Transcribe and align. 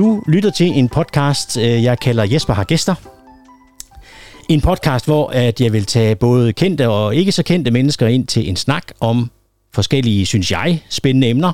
Du 0.00 0.22
lytter 0.26 0.50
til 0.50 0.66
en 0.66 0.88
podcast, 0.88 1.56
øh, 1.56 1.82
jeg 1.82 1.98
kalder 1.98 2.24
Jesper 2.24 2.54
har 2.54 2.64
gæster. 2.64 2.94
En 4.48 4.60
podcast, 4.60 5.04
hvor 5.04 5.28
at 5.28 5.60
jeg 5.60 5.72
vil 5.72 5.84
tage 5.84 6.16
både 6.16 6.52
kendte 6.52 6.88
og 6.88 7.14
ikke 7.14 7.32
så 7.32 7.42
kendte 7.42 7.70
mennesker 7.70 8.06
ind 8.06 8.26
til 8.26 8.48
en 8.48 8.56
snak 8.56 8.82
om 9.00 9.30
forskellige, 9.74 10.26
synes 10.26 10.50
jeg, 10.50 10.82
spændende 10.88 11.28
emner. 11.28 11.52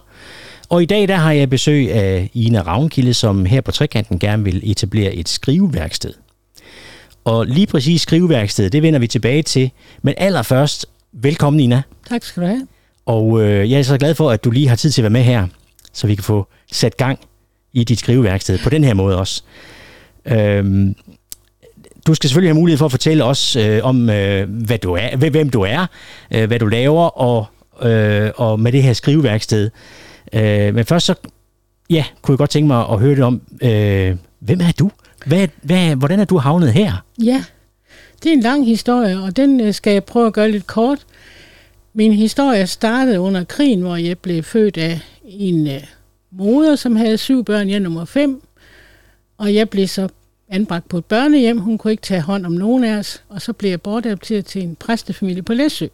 Og 0.68 0.82
i 0.82 0.86
dag 0.86 1.09
der 1.09 1.17
har 1.17 1.32
jeg 1.32 1.50
besøg 1.50 1.93
af 1.93 2.30
Ina 2.35 2.61
Ravnkilde, 2.61 3.14
som 3.14 3.46
her 3.46 3.61
på 3.61 3.72
Trekanten 3.72 4.18
gerne 4.18 4.45
vil 4.45 4.71
etablere 4.71 5.14
et 5.14 5.29
skriveværksted. 5.29 6.13
Og 7.25 7.46
lige 7.46 7.67
præcis 7.67 8.03
skriveværkstedet, 8.03 8.72
det 8.72 8.82
vender 8.82 8.99
vi 8.99 9.07
tilbage 9.07 9.43
til. 9.43 9.71
Men 10.03 10.14
allerførst, 10.17 10.86
velkommen 11.13 11.61
Ina. 11.61 11.82
Tak 12.08 12.25
skal 12.25 12.43
du 12.43 12.49
have. 12.49 12.67
Og 13.07 13.43
øh, 13.43 13.71
jeg 13.71 13.79
er 13.79 13.82
så 13.82 13.99
glad 13.99 14.14
for, 14.14 14.31
at 14.31 14.44
du 14.44 14.50
lige 14.50 14.68
har 14.68 14.76
tid 14.76 14.90
til 14.90 15.03
at 15.03 15.04
være 15.04 15.11
med 15.11 15.22
her, 15.22 15.46
så 15.93 16.07
vi 16.07 16.14
kan 16.14 16.25
få 16.25 16.46
sat 16.72 16.96
gang 16.96 17.18
i 17.76 17.85
dit 17.85 17.98
skriveværksted 17.98 18.58
på 18.58 18.71
den 18.71 18.85
her 18.85 18.94
måde 18.94 19.18
også. 19.18 19.43
Øhm, 20.26 20.94
du 22.07 22.14
skal 22.14 22.29
selvfølgelig 22.29 22.50
have 22.50 22.61
mulighed 22.61 22.79
for 22.79 22.84
at 22.84 22.90
fortælle 22.90 23.25
os 23.25 23.57
øh, 23.57 23.80
om, 23.82 24.11
øh, 24.11 24.50
hvad 24.50 24.79
du 24.79 24.93
er, 24.93 25.17
hvem 25.17 25.50
du 25.50 25.61
er, 25.61 25.86
øh, 26.31 26.46
hvad 26.46 26.58
du 26.58 26.67
laver, 26.67 27.20
og, 27.20 27.46
øh, 27.82 28.31
og 28.36 28.61
med 28.61 28.72
det 28.72 28.82
her 28.82 28.93
skriveværksted. 28.93 29.70
Øh, 30.32 30.75
men 30.75 30.84
først 30.84 31.07
så, 31.07 31.14
ja, 31.90 32.05
kunne 32.22 32.33
jeg 32.33 32.39
godt 32.39 32.50
tænke 32.50 32.67
mig 32.67 32.89
at 32.89 33.00
høre 33.00 33.17
det 33.17 33.25
om, 33.25 33.41
øh, 33.62 34.17
hvem 34.39 34.61
er 34.61 34.72
du? 34.78 34.91
Hvad, 35.27 35.48
hvad, 35.62 35.97
hvordan 35.97 36.20
er 36.20 36.25
du 36.25 36.39
havnet 36.39 36.72
her? 36.72 37.05
Ja, 37.22 37.45
det 38.22 38.28
er 38.28 38.33
en 38.33 38.41
lang 38.41 38.67
historie, 38.67 39.23
og 39.23 39.36
den 39.36 39.61
øh, 39.61 39.75
skal 39.75 39.92
jeg 39.92 40.05
prøve 40.05 40.27
at 40.27 40.33
gøre 40.33 40.51
lidt 40.51 40.67
kort. 40.67 40.98
Min 41.95 42.12
historie 42.12 42.67
startede 42.67 43.20
under 43.20 43.45
krigen, 43.45 43.81
hvor 43.81 43.97
jeg 43.97 44.19
blev 44.19 44.42
født 44.42 44.77
af 44.77 45.01
en 45.25 45.67
øh, 45.67 45.83
moder, 46.39 46.77
som 46.77 46.97
havde 46.97 47.19
syv 47.19 47.45
børn, 47.45 47.70
jeg 47.70 47.81
nummer 47.81 48.05
fem. 48.05 48.42
Og 49.39 49.55
jeg 49.55 49.70
blev 49.70 49.89
så 49.89 50.09
anbragt 50.48 50.89
på 50.89 50.98
et 50.98 51.05
børnehjem. 51.05 51.59
Hun 51.59 51.79
kunne 51.79 51.91
ikke 51.91 52.03
tage 52.03 52.20
hånd 52.20 52.47
om 52.47 52.53
nogen 52.53 52.84
af 52.84 52.97
os. 52.98 53.23
Og 53.29 53.42
så 53.42 53.53
blev 53.53 53.70
jeg 53.70 53.81
bortadopteret 53.81 54.47
til 54.47 54.62
en 54.62 54.77
præstefamilie 54.77 55.42
på 55.42 55.55
Læsø, 55.55 55.87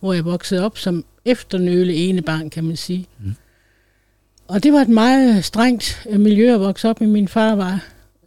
hvor 0.00 0.12
jeg 0.12 0.24
voksede 0.24 0.64
op 0.64 0.78
som 0.78 1.04
efternøle 1.24 1.94
ene 1.94 2.22
barn, 2.22 2.50
kan 2.50 2.64
man 2.64 2.76
sige. 2.76 3.06
Mm. 3.20 3.34
Og 4.48 4.62
det 4.62 4.72
var 4.72 4.80
et 4.80 4.88
meget 4.88 5.44
strengt 5.44 6.06
øh, 6.10 6.20
miljø 6.20 6.54
at 6.54 6.60
vokse 6.60 6.88
op 6.88 7.02
i. 7.02 7.06
Min 7.06 7.28
far 7.28 7.54
var 7.54 7.84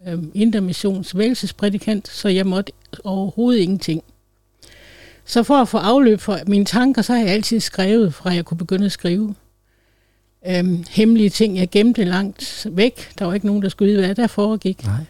øh, 0.07 0.23
intermissions 0.33 1.17
vægelsesprædikant, 1.17 2.07
så 2.07 2.29
jeg 2.29 2.47
måtte 2.47 2.71
overhovedet 3.03 3.59
ingenting. 3.59 4.03
Så 5.25 5.43
for 5.43 5.55
at 5.55 5.67
få 5.67 5.77
afløb 5.77 6.19
for 6.19 6.39
mine 6.47 6.65
tanker, 6.65 7.01
så 7.01 7.13
har 7.13 7.19
jeg 7.19 7.29
altid 7.29 7.59
skrevet, 7.59 8.13
fra 8.13 8.29
jeg 8.29 8.45
kunne 8.45 8.57
begynde 8.57 8.85
at 8.85 8.91
skrive. 8.91 9.35
Øhm, 10.47 10.83
hemmelige 10.89 11.29
ting, 11.29 11.57
jeg 11.57 11.69
gemte 11.69 12.03
langt 12.03 12.67
væk. 12.71 13.09
Der 13.19 13.25
var 13.25 13.33
ikke 13.33 13.45
nogen, 13.45 13.61
der 13.61 13.69
skulle 13.69 13.91
vide, 13.91 14.05
hvad 14.05 14.15
der 14.15 14.27
foregik. 14.27 14.85
Nej. 14.85 15.05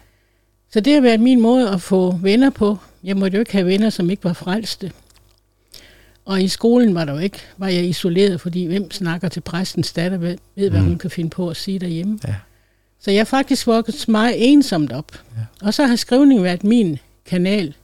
Så 0.72 0.80
det 0.80 0.92
har 0.92 1.00
været 1.00 1.20
min 1.20 1.40
måde 1.40 1.68
at 1.68 1.82
få 1.82 2.10
venner 2.22 2.50
på. 2.50 2.78
Jeg 3.04 3.16
måtte 3.16 3.34
jo 3.36 3.40
ikke 3.40 3.52
have 3.52 3.66
venner, 3.66 3.90
som 3.90 4.10
ikke 4.10 4.24
var 4.24 4.32
frelste. 4.32 4.92
Og 6.24 6.42
i 6.42 6.48
skolen 6.48 6.94
var 6.94 7.04
der 7.04 7.12
jo 7.12 7.18
ikke, 7.18 7.38
var 7.56 7.68
jeg 7.68 7.84
isoleret, 7.84 8.40
fordi 8.40 8.64
hvem 8.66 8.90
snakker 8.90 9.28
til 9.28 9.40
præstens 9.40 9.92
datter, 9.92 10.18
ved, 10.18 10.36
ved 10.54 10.70
hvad 10.70 10.80
mm. 10.80 10.86
hun 10.86 10.98
kan 10.98 11.10
finde 11.10 11.30
på 11.30 11.48
at 11.48 11.56
sige 11.56 11.78
derhjemme. 11.78 12.18
Ja. 12.28 12.34
Så 13.00 13.10
jeg 13.10 13.26
faktisk 13.26 13.66
vokset 13.66 14.08
meget 14.08 14.34
ensomt 14.52 14.92
op. 14.92 15.12
Ja. 15.12 15.66
Og 15.66 15.74
så 15.74 15.86
har 15.86 15.96
skrivning 15.96 16.42
været 16.42 16.64
min 16.64 16.98
kanal 17.26 17.74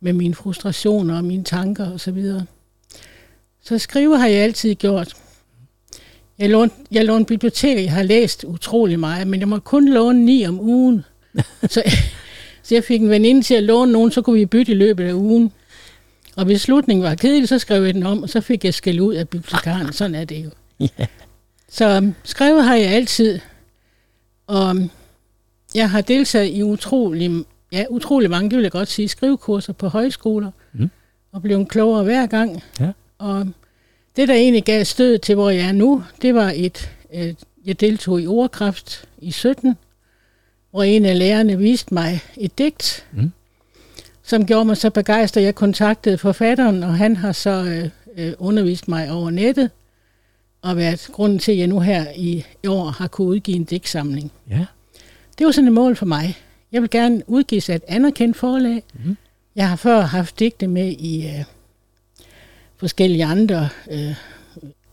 med 0.00 0.12
mine 0.12 0.34
frustrationer 0.34 1.16
og 1.16 1.24
mine 1.24 1.44
tanker 1.44 1.86
osv. 1.86 1.98
Så, 1.98 2.10
videre. 2.10 2.46
så 3.62 3.78
skrive 3.78 4.18
har 4.18 4.26
jeg 4.26 4.38
altid 4.38 4.74
gjort. 4.74 5.14
Jeg 6.42 6.50
lånte, 6.50 6.76
jeg 6.90 7.04
lånte 7.04 7.28
bibliotek, 7.28 7.84
jeg 7.84 7.92
har 7.92 8.02
læst 8.02 8.44
utrolig 8.44 9.00
meget, 9.00 9.26
men 9.26 9.40
jeg 9.40 9.48
må 9.48 9.58
kun 9.58 9.88
låne 9.88 10.24
ni 10.24 10.46
om 10.46 10.60
ugen. 10.60 11.04
så, 11.70 11.82
så 12.62 12.74
jeg 12.74 12.84
fik 12.84 13.00
en 13.00 13.10
veninde 13.10 13.42
til 13.42 13.54
at 13.54 13.62
låne 13.62 13.92
nogen, 13.92 14.10
så 14.10 14.22
kunne 14.22 14.38
vi 14.38 14.46
bytte 14.46 14.72
i 14.72 14.74
løbet 14.74 15.04
af 15.04 15.12
ugen. 15.12 15.52
Og 16.36 16.44
hvis 16.44 16.60
slutningen 16.60 17.04
var 17.04 17.14
kedelig, 17.14 17.48
så 17.48 17.58
skrev 17.58 17.84
jeg 17.84 17.94
den 17.94 18.06
om, 18.06 18.22
og 18.22 18.28
så 18.28 18.40
fik 18.40 18.64
jeg 18.64 18.74
skæld 18.74 19.00
ud 19.00 19.14
af 19.14 19.28
bibliotekaren. 19.28 19.92
Sådan 19.98 20.14
er 20.14 20.24
det 20.24 20.44
jo. 20.44 20.50
Ja. 20.98 21.06
Så 21.68 21.98
um, 21.98 22.14
skrevet 22.24 22.64
har 22.64 22.76
jeg 22.76 22.90
altid. 22.90 23.38
Og 24.46 24.70
um, 24.70 24.90
jeg 25.74 25.90
har 25.90 26.00
deltaget 26.00 26.50
i 26.56 26.62
utrolig, 26.62 27.44
ja, 27.72 27.84
utrolig 27.90 28.30
mange, 28.30 28.50
det 28.50 28.56
vil 28.56 28.62
jeg 28.62 28.72
godt 28.72 28.88
sige, 28.88 29.08
skrivekurser 29.08 29.72
på 29.72 29.88
højskoler. 29.88 30.50
Mm. 30.72 30.90
Og 31.32 31.42
blev 31.42 31.66
klogere 31.66 32.04
hver 32.04 32.26
gang. 32.26 32.62
Ja. 32.80 32.92
Og 33.18 33.46
det, 34.16 34.28
der 34.28 34.34
egentlig 34.34 34.64
gav 34.64 34.84
stød 34.84 35.18
til, 35.18 35.34
hvor 35.34 35.50
jeg 35.50 35.68
er 35.68 35.72
nu, 35.72 36.02
det 36.22 36.34
var 36.34 36.52
et, 36.56 36.90
et 37.12 37.36
jeg 37.64 37.80
deltog 37.80 38.20
i 38.22 38.26
ordkraft 38.26 39.04
i 39.18 39.30
17, 39.30 39.76
hvor 40.70 40.82
en 40.82 41.04
af 41.04 41.18
lærerne 41.18 41.58
viste 41.58 41.94
mig 41.94 42.20
et 42.36 42.58
digt, 42.58 43.06
Mm. 43.12 43.32
som 44.22 44.46
gjorde 44.46 44.64
mig 44.64 44.76
så 44.76 44.90
begejstret. 44.90 45.42
Jeg 45.42 45.54
kontaktede 45.54 46.18
forfatteren, 46.18 46.82
og 46.82 46.94
han 46.94 47.16
har 47.16 47.32
så 47.32 47.50
øh, 47.64 47.88
øh, 48.26 48.32
undervist 48.38 48.88
mig 48.88 49.10
over 49.10 49.30
nettet, 49.30 49.70
og 50.62 50.76
været 50.76 51.08
grunden 51.12 51.38
til, 51.38 51.52
at 51.52 51.58
jeg 51.58 51.66
nu 51.66 51.80
her 51.80 52.06
i 52.16 52.44
år 52.68 52.84
har 52.84 53.08
kunne 53.08 53.26
udgive 53.28 53.56
en 53.56 53.64
digtsamling. 53.64 54.32
Ja. 54.50 54.66
Det 55.38 55.46
var 55.46 55.52
sådan 55.52 55.68
et 55.68 55.72
mål 55.74 55.96
for 55.96 56.06
mig. 56.06 56.38
Jeg 56.72 56.82
vil 56.82 56.90
gerne 56.90 57.22
udgive 57.26 57.60
sig 57.60 57.74
et 57.74 57.82
anerkendt 57.88 58.36
forlag. 58.36 58.82
Mhm. 58.94 59.16
Jeg 59.56 59.68
har 59.68 59.76
før 59.76 60.00
haft 60.00 60.38
digte 60.38 60.66
med 60.66 60.88
i 60.88 61.26
øh, 61.26 61.44
forskellige 62.82 63.24
andre. 63.24 63.68
Øh, 63.90 64.14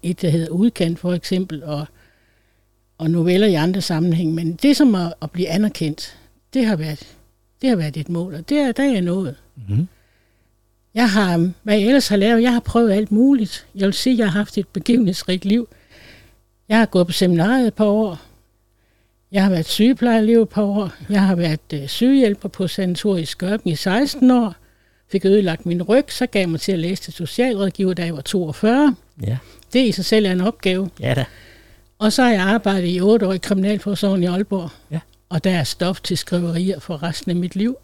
et, 0.04 0.22
der 0.22 0.30
hedder 0.30 0.50
Udkant 0.50 1.00
for 1.00 1.14
eksempel, 1.14 1.64
og, 1.64 1.86
og 2.98 3.12
noveller 3.12 3.48
i 3.48 3.54
andre 3.54 3.82
sammenhæng. 3.82 4.34
Men 4.34 4.54
det 4.54 4.78
som 4.78 4.96
at, 4.96 5.14
at 5.22 5.32
blive 5.32 5.48
anerkendt, 5.48 6.18
det 6.54 6.66
har 6.66 6.76
været, 6.76 7.08
det 7.62 7.70
har 7.70 7.76
været 7.76 7.98
et 7.98 8.10
mål, 8.10 8.36
og 8.36 8.50
det 8.50 8.58
er, 8.58 8.72
der 8.72 8.84
er 8.84 8.92
jeg 8.92 9.02
nået. 9.02 9.36
Mm. 9.70 9.88
Jeg 10.94 11.10
har, 11.10 11.52
hvad 11.64 11.78
jeg 11.78 11.88
ellers 11.88 12.08
har 12.08 12.18
lavet, 12.18 12.42
jeg 12.42 12.54
har 12.54 12.60
prøvet 12.60 12.92
alt 12.92 13.12
muligt. 13.12 13.68
Jeg 13.76 13.86
vil 13.86 13.94
sige, 13.94 14.14
at 14.14 14.20
jeg 14.20 14.32
har 14.32 14.40
haft 14.40 14.58
et 14.58 14.68
begivenhedsrigt 14.68 15.46
liv. 15.46 15.68
Jeg 16.70 16.80
har 16.80 16.86
gået 16.86 17.08
på 17.08 17.14
seminariet 17.14 17.68
et 17.68 17.74
par 17.74 17.86
år. 17.86 18.22
Jeg 19.32 19.44
har 19.44 19.50
været 19.50 19.66
sygeplejerelev 19.66 20.42
et 20.42 20.50
par 20.50 20.64
år. 20.64 20.92
Jeg 21.10 21.22
har 21.22 21.36
været 21.36 21.74
øh, 21.74 21.88
sygehjælper 21.88 22.50
på 22.50 22.68
sanatoriet 22.68 23.22
i 23.22 23.26
Skørben 23.26 23.72
i 23.72 23.76
16 23.76 24.32
år. 24.32 24.56
Fik 25.12 25.26
ødelagt 25.26 25.66
min 25.66 25.84
ryg, 25.84 26.06
så 26.10 26.26
gav 26.26 26.40
jeg 26.40 26.50
mig 26.50 26.60
til 26.62 26.72
at 26.72 26.80
læse 26.80 27.04
til 27.04 27.14
socialrådgiver, 27.14 27.94
da 27.94 28.06
jeg 28.06 28.16
var 28.16 28.22
42. 28.22 28.96
Ja. 29.24 29.38
Det 29.74 29.80
i 29.80 29.92
sig 29.92 30.06
selv 30.06 30.26
er 30.26 30.32
en 30.32 30.42
opgave. 30.42 30.90
Ja 31.00 31.14
da. 31.14 31.26
Og 32.00 32.14
så 32.14 32.24
har 32.24 32.30
jeg 32.30 32.42
arbejdet 32.42 32.88
i 32.88 33.02
8 33.02 33.28
år 33.28 33.34
i 33.34 33.38
Kriminalforsorgen 33.38 34.24
i 34.24 34.26
Aalborg. 34.26 34.70
Ja. 34.92 35.00
Og 35.30 35.44
der 35.44 35.52
er 35.52 35.64
stof 35.64 36.02
til 36.02 36.18
skriverier 36.18 36.80
for 36.80 37.04
resten 37.04 37.32
af 37.32 37.36
mit 37.36 37.56
liv. 37.56 37.78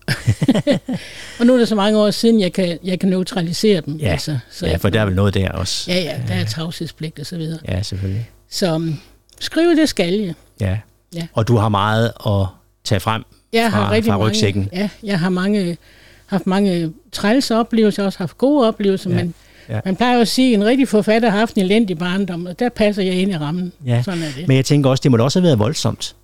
og 1.40 1.46
nu 1.46 1.53
er 1.53 1.58
det 1.58 1.68
så 1.68 1.75
mange 1.75 2.00
år 2.00 2.12
siden, 2.12 2.40
jeg 2.40 2.53
kan, 2.53 2.80
jeg 2.84 3.00
kan 3.00 3.09
neutralisere 3.09 3.81
dem. 3.81 3.96
Ja. 3.96 4.08
Altså, 4.08 4.38
så 4.52 4.68
ja, 4.68 4.75
for 4.75 4.90
der 4.90 5.02
er 5.02 5.06
vel 5.06 5.16
noget 5.16 5.34
der 5.34 5.52
også. 5.52 5.91
Ja, 5.91 5.97
ja, 5.97 6.22
der 6.28 6.34
er 6.34 6.46
tavshedspligt 6.46 7.19
og 7.19 7.25
så 7.25 7.38
videre. 7.38 7.59
Ja, 7.68 7.81
selvfølgelig. 7.81 8.30
Så 8.50 8.75
um, 8.75 9.00
skrive 9.40 9.75
det 9.75 9.90
skal 9.90 10.14
jeg. 10.14 10.34
Ja. 10.62 10.78
Ja. 11.16 11.28
Og 11.34 11.47
du 11.47 11.58
har 11.58 11.69
meget 11.69 12.12
at 12.25 12.47
tage 12.84 13.00
frem 13.00 13.24
Jeg 13.53 13.72
har 13.72 13.85
fra, 13.85 13.91
rigtig 13.91 14.12
fra 14.12 14.18
rygsækken. 14.18 14.62
mange, 14.62 14.81
ja, 14.81 14.90
jeg 15.03 15.19
har 15.19 15.30
mange, 15.30 15.78
haft 16.25 16.47
mange 16.47 16.91
trælse 17.12 17.56
oplevelser, 17.56 18.03
også 18.06 18.19
haft 18.19 18.38
gode 18.38 18.68
oplevelser, 18.68 19.09
Ja, 19.09 19.16
men 19.16 19.34
ja. 19.69 19.80
man 19.86 19.96
plejer 19.96 20.16
jo 20.16 20.22
at 20.22 20.28
sige, 20.28 20.53
at 20.53 20.59
en 20.59 20.66
rigtig 20.66 20.88
forfatter 20.88 21.30
har 21.30 21.40
haft 21.40 21.56
en 21.56 21.62
elendig 21.62 21.97
barndom, 21.97 22.46
og 22.46 22.59
der 22.59 22.69
passer 22.69 23.03
jeg 23.03 23.13
ind 23.13 23.31
i 23.31 23.38
rammen. 23.38 23.72
Ja. 23.86 24.02
Sådan 24.03 24.22
er 24.24 24.28
det. 24.38 24.47
Men 24.47 24.58
jeg 24.58 24.66
tænker 24.66 24.90
også, 24.90 25.02
det 25.02 25.12
må 25.12 25.18
da 25.18 25.24
også 25.24 25.40
have 25.40 25.46
været 25.46 25.59
voldsomt 25.59 26.16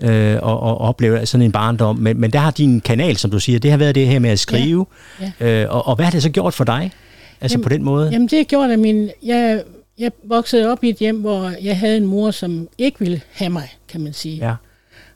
øh, 0.00 0.10
at, 0.10 0.36
at 0.36 0.40
opleve 0.80 1.26
sådan 1.26 1.44
en 1.44 1.52
barndom. 1.52 1.96
Men, 1.96 2.20
men 2.20 2.30
der 2.30 2.38
har 2.38 2.50
din 2.50 2.80
kanal, 2.80 3.16
som 3.16 3.30
du 3.30 3.40
siger, 3.40 3.58
det 3.58 3.70
har 3.70 3.78
været 3.78 3.94
det 3.94 4.06
her 4.06 4.18
med 4.18 4.30
at 4.30 4.38
skrive. 4.38 4.86
Ja, 5.40 5.62
Øh, 5.62 5.74
og, 5.74 5.86
og 5.86 5.94
hvad 5.96 6.04
har 6.04 6.12
det 6.12 6.22
så 6.22 6.30
gjort 6.30 6.54
for 6.54 6.64
dig? 6.64 6.92
Altså 7.40 7.54
Jamen- 7.54 7.62
på 7.62 7.68
den 7.68 7.82
måde? 7.82 8.10
Jamen 8.12 8.28
det 8.28 8.38
har 8.38 8.44
gjort, 8.44 8.70
at 8.70 8.78
min, 8.78 9.10
jeg, 9.22 9.62
jeg 9.98 10.12
voksede 10.24 10.72
op 10.72 10.84
i 10.84 10.88
et 10.88 10.96
hjem, 10.96 11.20
hvor 11.20 11.52
jeg 11.62 11.78
havde 11.78 11.96
en 11.96 12.06
mor, 12.06 12.30
som 12.30 12.68
ikke 12.78 12.98
ville 12.98 13.20
have 13.32 13.50
mig, 13.50 13.68
kan 13.88 14.00
man 14.00 14.12
sige. 14.12 14.36
Ja. 14.48 14.54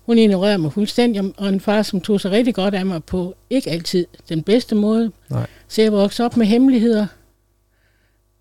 Hun 0.06 0.18
ignorerede 0.18 0.58
mig 0.58 0.72
fuldstændig, 0.72 1.32
og 1.36 1.48
en 1.48 1.60
far, 1.60 1.82
som 1.82 2.00
tog 2.00 2.20
sig 2.20 2.30
rigtig 2.30 2.54
godt 2.54 2.74
af 2.74 2.86
mig 2.86 3.04
på 3.04 3.34
ikke 3.50 3.70
altid 3.70 4.06
den 4.28 4.42
bedste 4.42 4.74
måde. 4.74 5.12
Nej. 5.30 5.46
Så 5.68 5.82
jeg 5.82 5.92
voksede 5.92 6.26
op 6.26 6.36
med 6.36 6.46
hemmeligheder, 6.46 7.06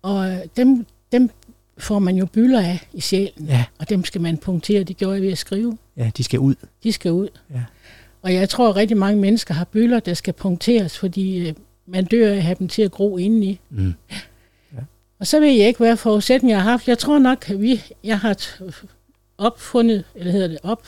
og 0.02 0.30
øh, 0.30 0.38
dem, 0.56 0.86
dem 1.12 1.30
får 1.78 1.98
man 1.98 2.16
jo 2.16 2.26
bylder 2.26 2.60
af 2.60 2.88
i 2.92 3.00
sjælen, 3.00 3.46
Ja, 3.46 3.64
og 3.78 3.88
dem 3.88 4.04
skal 4.04 4.20
man 4.20 4.38
punktere, 4.38 4.82
det 4.82 4.96
gjorde 4.96 5.14
jeg 5.14 5.22
ved 5.22 5.32
at 5.32 5.38
skrive. 5.38 5.78
ja, 5.96 6.10
de 6.16 6.24
skal 6.24 6.38
ud. 6.40 6.54
De 6.82 6.92
skal 6.92 7.12
ud. 7.12 7.28
Ja. 7.54 7.62
Og 8.22 8.34
jeg 8.34 8.48
tror, 8.48 8.68
at 8.68 8.76
rigtig 8.76 8.96
mange 8.96 9.20
mennesker 9.20 9.54
har 9.54 9.64
bylder, 9.64 10.00
der 10.00 10.14
skal 10.14 10.32
punkteres, 10.34 10.98
fordi 10.98 11.48
øh, 11.48 11.54
man 11.86 12.04
dør 12.04 12.28
af 12.32 12.36
at 12.36 12.42
have 12.42 12.56
dem 12.58 12.68
til 12.68 12.82
at 12.82 12.90
gro 12.90 13.16
indeni. 13.16 13.60
Mm. 13.70 13.94
Og 15.20 15.26
så 15.26 15.40
ved 15.40 15.48
jeg 15.48 15.66
ikke, 15.66 15.78
hvad 15.78 15.96
forudsætning 15.96 16.50
jeg 16.50 16.62
har 16.62 16.70
haft. 16.70 16.88
Jeg 16.88 16.98
tror 16.98 17.18
nok, 17.18 17.50
at 17.50 17.60
vi, 17.60 17.82
jeg 18.04 18.18
har 18.18 18.36
opfundet, 19.38 20.04
eller 20.14 20.32
hedder 20.32 20.48
det 20.48 20.58
op, 20.62 20.86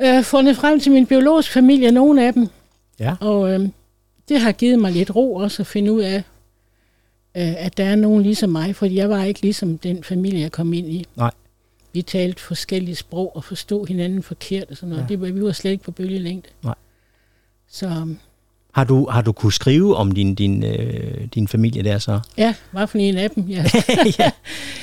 øh, 0.00 0.24
fundet 0.24 0.56
frem 0.56 0.80
til 0.80 0.92
min 0.92 1.06
biologiske 1.06 1.52
familie, 1.52 1.90
nogle 1.92 2.26
af 2.26 2.32
dem. 2.32 2.48
Ja. 3.00 3.14
Og 3.20 3.52
øh, 3.52 3.68
det 4.28 4.40
har 4.40 4.52
givet 4.52 4.78
mig 4.78 4.92
lidt 4.92 5.16
ro 5.16 5.34
også 5.34 5.62
at 5.62 5.66
finde 5.66 5.92
ud 5.92 6.00
af, 6.00 6.16
øh, 7.36 7.64
at 7.64 7.76
der 7.76 7.84
er 7.84 7.96
nogen 7.96 8.22
ligesom 8.22 8.50
mig, 8.50 8.76
fordi 8.76 8.96
jeg 8.96 9.10
var 9.10 9.24
ikke 9.24 9.40
ligesom 9.40 9.78
den 9.78 10.04
familie, 10.04 10.40
jeg 10.40 10.52
kom 10.52 10.72
ind 10.72 10.88
i. 10.88 11.06
Nej. 11.16 11.30
vi 11.92 12.02
talte 12.02 12.42
forskellige 12.42 12.96
sprog 12.96 13.36
og 13.36 13.44
forstod 13.44 13.86
hinanden 13.86 14.22
forkert 14.22 14.70
og 14.70 14.76
sådan 14.76 14.88
noget. 14.88 15.02
Ja. 15.02 15.08
Det, 15.08 15.34
vi 15.34 15.42
var 15.42 15.52
slet 15.52 15.70
ikke 15.70 15.84
på 15.84 15.90
bølgelængde. 15.90 16.48
Nej. 16.62 16.74
Så 17.68 18.14
Har 18.78 18.84
du, 18.84 19.08
har 19.10 19.22
du 19.22 19.32
kunne 19.32 19.52
skrive 19.52 19.96
om 19.96 20.12
din, 20.12 20.34
din, 20.34 20.64
øh, 20.64 21.26
din 21.34 21.48
familie 21.48 21.82
der 21.82 21.98
så? 21.98 22.20
ja, 22.36 22.54
hvad 22.72 22.86
for 22.86 22.98
en 22.98 23.16
af 23.16 23.30
dem? 23.30 23.44
Ja. 23.48 23.64
ja. 24.18 24.30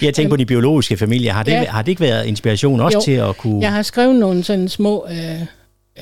Jeg 0.02 0.14
tænker 0.14 0.30
på 0.30 0.36
de 0.36 0.46
biologiske 0.46 0.98
familier. 0.98 1.34
Har 1.34 1.44
det, 1.44 1.52
Ja. 1.52 1.64
har 1.66 1.82
det 1.82 1.90
ikke 1.92 2.02
været 2.02 2.26
inspiration 2.26 2.80
også 2.82 2.98
Jo. 2.98 3.02
til 3.02 3.12
at 3.12 3.38
kunne... 3.38 3.62
Jeg 3.62 3.72
har 3.74 3.82
skrevet 3.82 4.16
nogle 4.16 4.44
sådan 4.44 4.70
små, 4.70 5.06
øh, 5.12 5.42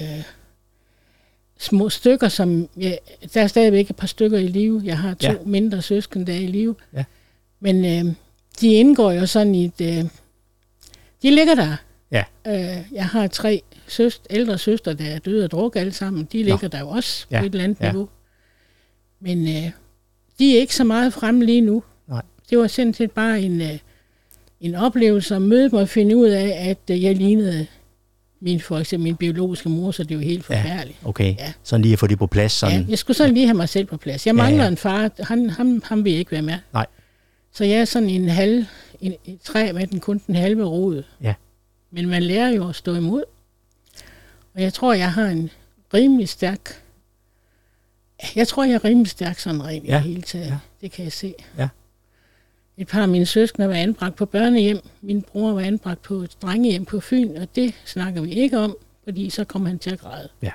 øh, 0.01 0.23
små 1.59 1.89
stykker, 1.89 2.27
som... 2.29 2.67
Ja, 2.77 2.93
der 3.33 3.41
er 3.41 3.47
stadigvæk 3.47 3.89
et 3.89 3.95
par 3.95 4.07
stykker 4.07 4.37
i 4.37 4.47
live. 4.47 4.81
Jeg 4.85 4.97
har 4.97 5.09
to 5.13 5.17
Ja. 5.27 5.31
ja. 5.31 5.37
mindre 5.45 5.81
søskende, 5.81 6.25
der 6.25 6.33
er 6.33 6.41
i 6.41 6.47
live. 6.47 6.75
Ja. 6.93 7.03
Men 7.59 7.85
øh, 7.85 8.13
de 8.61 8.67
indgår 8.73 9.11
jo 9.11 9.25
sådan 9.25 9.55
i 9.55 9.65
et... 9.65 9.81
Øh, 9.81 10.03
de 11.23 11.31
ligger 11.35 11.55
der. 11.55 11.75
Ja. 12.13 12.23
Øh, 12.47 12.85
jeg 12.91 13.05
har 13.05 13.27
tre 13.27 13.61
søst, 13.87 14.21
ældre 14.29 14.57
søstre, 14.57 14.93
der 14.93 15.05
er 15.05 15.19
døde 15.19 15.43
af 15.43 15.49
druk 15.49 15.75
alle 15.75 15.93
sammen. 15.93 16.27
De 16.31 16.43
ligger 16.43 16.67
der 16.67 16.79
jo 16.79 16.89
også 16.89 17.25
Ja, 17.31 17.39
på 17.39 17.45
et 17.45 17.51
eller 17.51 17.63
andet 17.63 17.79
ja. 17.81 17.91
niveau. 17.91 18.09
Men 19.21 19.47
øh, 19.47 19.71
de 20.39 20.55
er 20.55 20.59
ikke 20.61 20.75
så 20.75 20.83
meget 20.83 21.13
fremme 21.13 21.45
lige 21.45 21.61
nu. 21.61 21.83
Nej. 22.07 22.21
Det 22.49 22.57
var 22.57 22.67
sådan 22.67 22.93
set 22.93 23.11
bare 23.11 23.41
en, 23.41 23.61
øh, 23.61 23.77
en 24.61 24.75
oplevelse 24.75 25.35
at 25.35 25.41
møde 25.41 25.69
mig 25.69 25.81
og 25.81 25.89
finde 25.89 26.17
ud 26.17 26.27
af, 26.29 26.69
at 26.69 26.95
øh, 26.95 27.03
jeg 27.03 27.15
lignede 27.15 27.67
min, 28.41 28.59
for 28.59 28.79
eksempel 28.79 29.03
min 29.03 29.15
biologiske 29.15 29.69
mor, 29.69 29.91
så 29.91 30.03
det 30.03 30.17
var 30.17 30.23
helt 30.23 30.49
Ja. 30.49 30.61
forfærdeligt. 30.61 30.97
Okay, 31.03 31.35
Ja. 31.37 31.53
sådan 31.63 31.81
lige 31.81 31.93
at 31.93 31.99
få 31.99 32.07
det 32.07 32.17
på 32.17 32.27
plads. 32.27 32.51
Sådan. 32.51 32.81
Ja, 32.81 32.85
jeg 32.89 32.97
skulle 32.97 33.17
sådan 33.17 33.33
lige 33.33 33.45
have 33.45 33.57
mig 33.57 33.69
selv 33.69 33.85
på 33.85 33.97
plads. 33.97 34.25
Jeg 34.27 34.33
Ja, 34.35 34.41
mangler 34.41 34.63
ja. 34.63 34.69
en 34.69 34.77
far, 34.77 35.11
han, 35.19 35.49
ham, 35.49 35.81
ham 35.85 36.03
vil 36.05 36.11
jeg 36.11 36.19
ikke 36.19 36.31
være 36.31 36.41
med. 36.41 36.53
Nej. 36.73 36.85
Så 37.51 37.63
jeg 37.63 37.79
er 37.79 37.85
sådan 37.85 38.09
en 38.09 38.29
halv, 38.29 38.65
en, 39.01 39.13
et 39.25 39.41
træ 39.41 39.71
med 39.71 39.87
den 39.87 39.99
kun 39.99 40.21
den 40.27 40.35
halve 40.35 40.63
rod. 40.63 41.03
Ja. 41.21 41.33
Men 41.95 42.09
man 42.09 42.23
lærer 42.23 42.49
jo 42.49 42.69
at 42.69 42.75
stå 42.75 42.95
imod. 42.95 43.23
Og 44.55 44.61
jeg 44.61 44.73
tror, 44.73 44.93
jeg 44.93 45.13
har 45.13 45.25
en 45.25 45.49
rimelig 45.93 46.29
stærk... 46.29 46.83
Jeg 48.35 48.47
tror, 48.47 48.63
jeg 48.63 48.73
er 48.73 48.83
rimelig 48.85 49.09
stærk 49.11 49.39
sådan 49.39 49.63
rent 49.65 49.85
Ja, 49.87 49.91
i 49.91 49.93
det 49.93 50.01
hele 50.09 50.21
taget. 50.21 50.45
ja. 50.47 50.57
Det 50.81 50.91
kan 50.91 51.03
jeg 51.03 51.11
se. 51.11 51.33
Ja. 51.57 51.69
Et 52.77 52.87
par 52.87 53.01
af 53.01 53.07
mine 53.07 53.25
søskende 53.25 53.67
var 53.67 53.73
anbragt 53.75 54.15
på 54.15 54.25
børnehjem. 54.25 54.79
Min 55.01 55.21
bror 55.21 55.53
var 55.53 55.61
anbragt 55.61 56.01
på 56.01 56.13
et 56.13 56.31
drengehjem 56.41 56.85
på 56.85 56.99
Fyn, 56.99 57.37
og 57.37 57.47
det 57.55 57.73
snakker 57.85 58.21
vi 58.21 58.31
ikke 58.31 58.59
om, 58.59 58.75
fordi 59.03 59.29
så 59.29 59.43
kommer 59.43 59.69
han 59.69 59.79
til 59.79 59.89
at 59.89 59.99
græde. 59.99 60.29
Ja. 60.41 60.51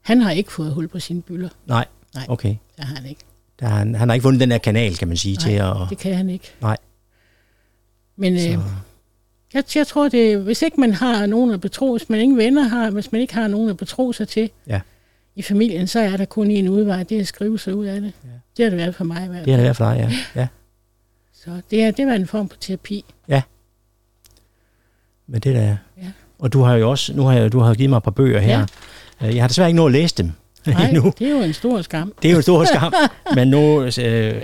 Han 0.00 0.20
har 0.20 0.30
ikke 0.30 0.52
fået 0.52 0.72
hul 0.74 0.88
på 0.88 1.00
sine 1.00 1.22
bylder. 1.22 1.48
Nej, 1.66 1.86
Nej. 2.14 2.24
okay. 2.28 2.56
Det 2.76 2.84
har 2.84 2.94
han 2.94 3.06
ikke. 3.06 3.20
Der 3.60 3.66
har 3.66 3.78
han, 3.78 3.94
han 3.94 4.08
har 4.08 4.14
ikke 4.14 4.22
fundet 4.22 4.40
den 4.40 4.50
der 4.50 4.58
kanal, 4.58 4.96
kan 4.96 5.08
man 5.08 5.16
sige, 5.16 5.34
Nej, 5.36 5.44
til 5.48 5.52
at... 5.56 5.76
Det 5.90 5.98
kan 5.98 6.14
han 6.14 6.30
ikke. 6.30 6.50
Nej. 6.60 6.76
Men 8.16 8.38
Så, 8.40 8.48
øh, 8.48 8.58
jeg, 9.54 9.64
jeg 9.74 9.86
tror, 9.86 10.08
det 10.08 10.38
hvis 10.38 10.62
ikke 10.62 10.80
man 10.80 10.92
har 10.92 11.26
nogen 11.26 11.50
at 11.52 11.60
betro, 11.60 11.96
hvis 11.96 12.08
man 12.08 12.20
ingen 12.20 12.38
venner 12.38 12.62
har, 12.62 12.90
hvis 12.90 13.12
man 13.12 13.20
ikke 13.20 13.34
har 13.34 13.48
nogen 13.48 13.70
at 13.70 13.76
betro 13.76 14.12
sig 14.12 14.28
til 14.28 14.50
Ja. 14.68 14.80
i 15.36 15.42
familien, 15.42 15.86
så 15.86 16.00
er 16.00 16.16
der 16.16 16.24
kun 16.24 16.50
en 16.50 16.68
udvej, 16.68 17.02
det 17.02 17.16
er 17.16 17.20
at 17.20 17.26
skrive 17.26 17.58
sig 17.58 17.74
ud 17.74 17.86
af 17.86 18.00
det. 18.00 18.12
Ja. 18.24 18.28
Det 18.56 18.62
har 18.64 18.70
det 18.70 18.78
været 18.78 18.94
for 18.94 19.04
mig 19.04 19.26
hvert 19.28 19.44
det 19.44 19.50
har 19.52 19.56
det 19.56 19.64
været 19.64 19.76
for 19.76 19.84
dig, 19.92 20.10
ja. 20.34 20.40
ja. 20.40 20.46
Så 21.44 21.50
det, 21.70 21.82
er, 21.82 21.90
det 21.90 22.06
var 22.06 22.12
en 22.12 22.26
form 22.26 22.48
for 22.48 22.56
terapi. 22.60 23.04
Men 25.26 25.40
det 25.40 25.54
der... 25.54 25.76
Ja. 26.02 26.06
Og 26.38 26.52
du 26.52 26.62
har 26.62 26.74
jo 26.74 26.90
også... 26.90 27.12
Nu 27.14 27.22
har 27.22 27.32
jeg, 27.32 27.52
du 27.52 27.58
har 27.60 27.74
givet 27.74 27.90
mig 27.90 27.96
et 27.96 28.02
par 28.02 28.10
bøger 28.10 28.40
her. 28.40 28.66
Ja. 29.20 29.26
Jeg 29.26 29.42
har 29.42 29.48
desværre 29.48 29.68
ikke 29.68 29.76
nået 29.76 29.88
at 29.88 29.92
læse 29.92 30.14
dem 30.16 30.30
Nej, 30.66 30.88
endnu. 30.88 31.12
det 31.18 31.26
er 31.26 31.30
jo 31.30 31.42
en 31.42 31.52
stor 31.52 31.82
skam. 31.82 32.12
Det 32.22 32.28
er 32.28 32.32
jo 32.32 32.36
en 32.36 32.42
stor 32.42 32.64
skam. 32.64 32.92
men 33.36 33.48
nu 33.48 33.82
øh, 33.82 33.92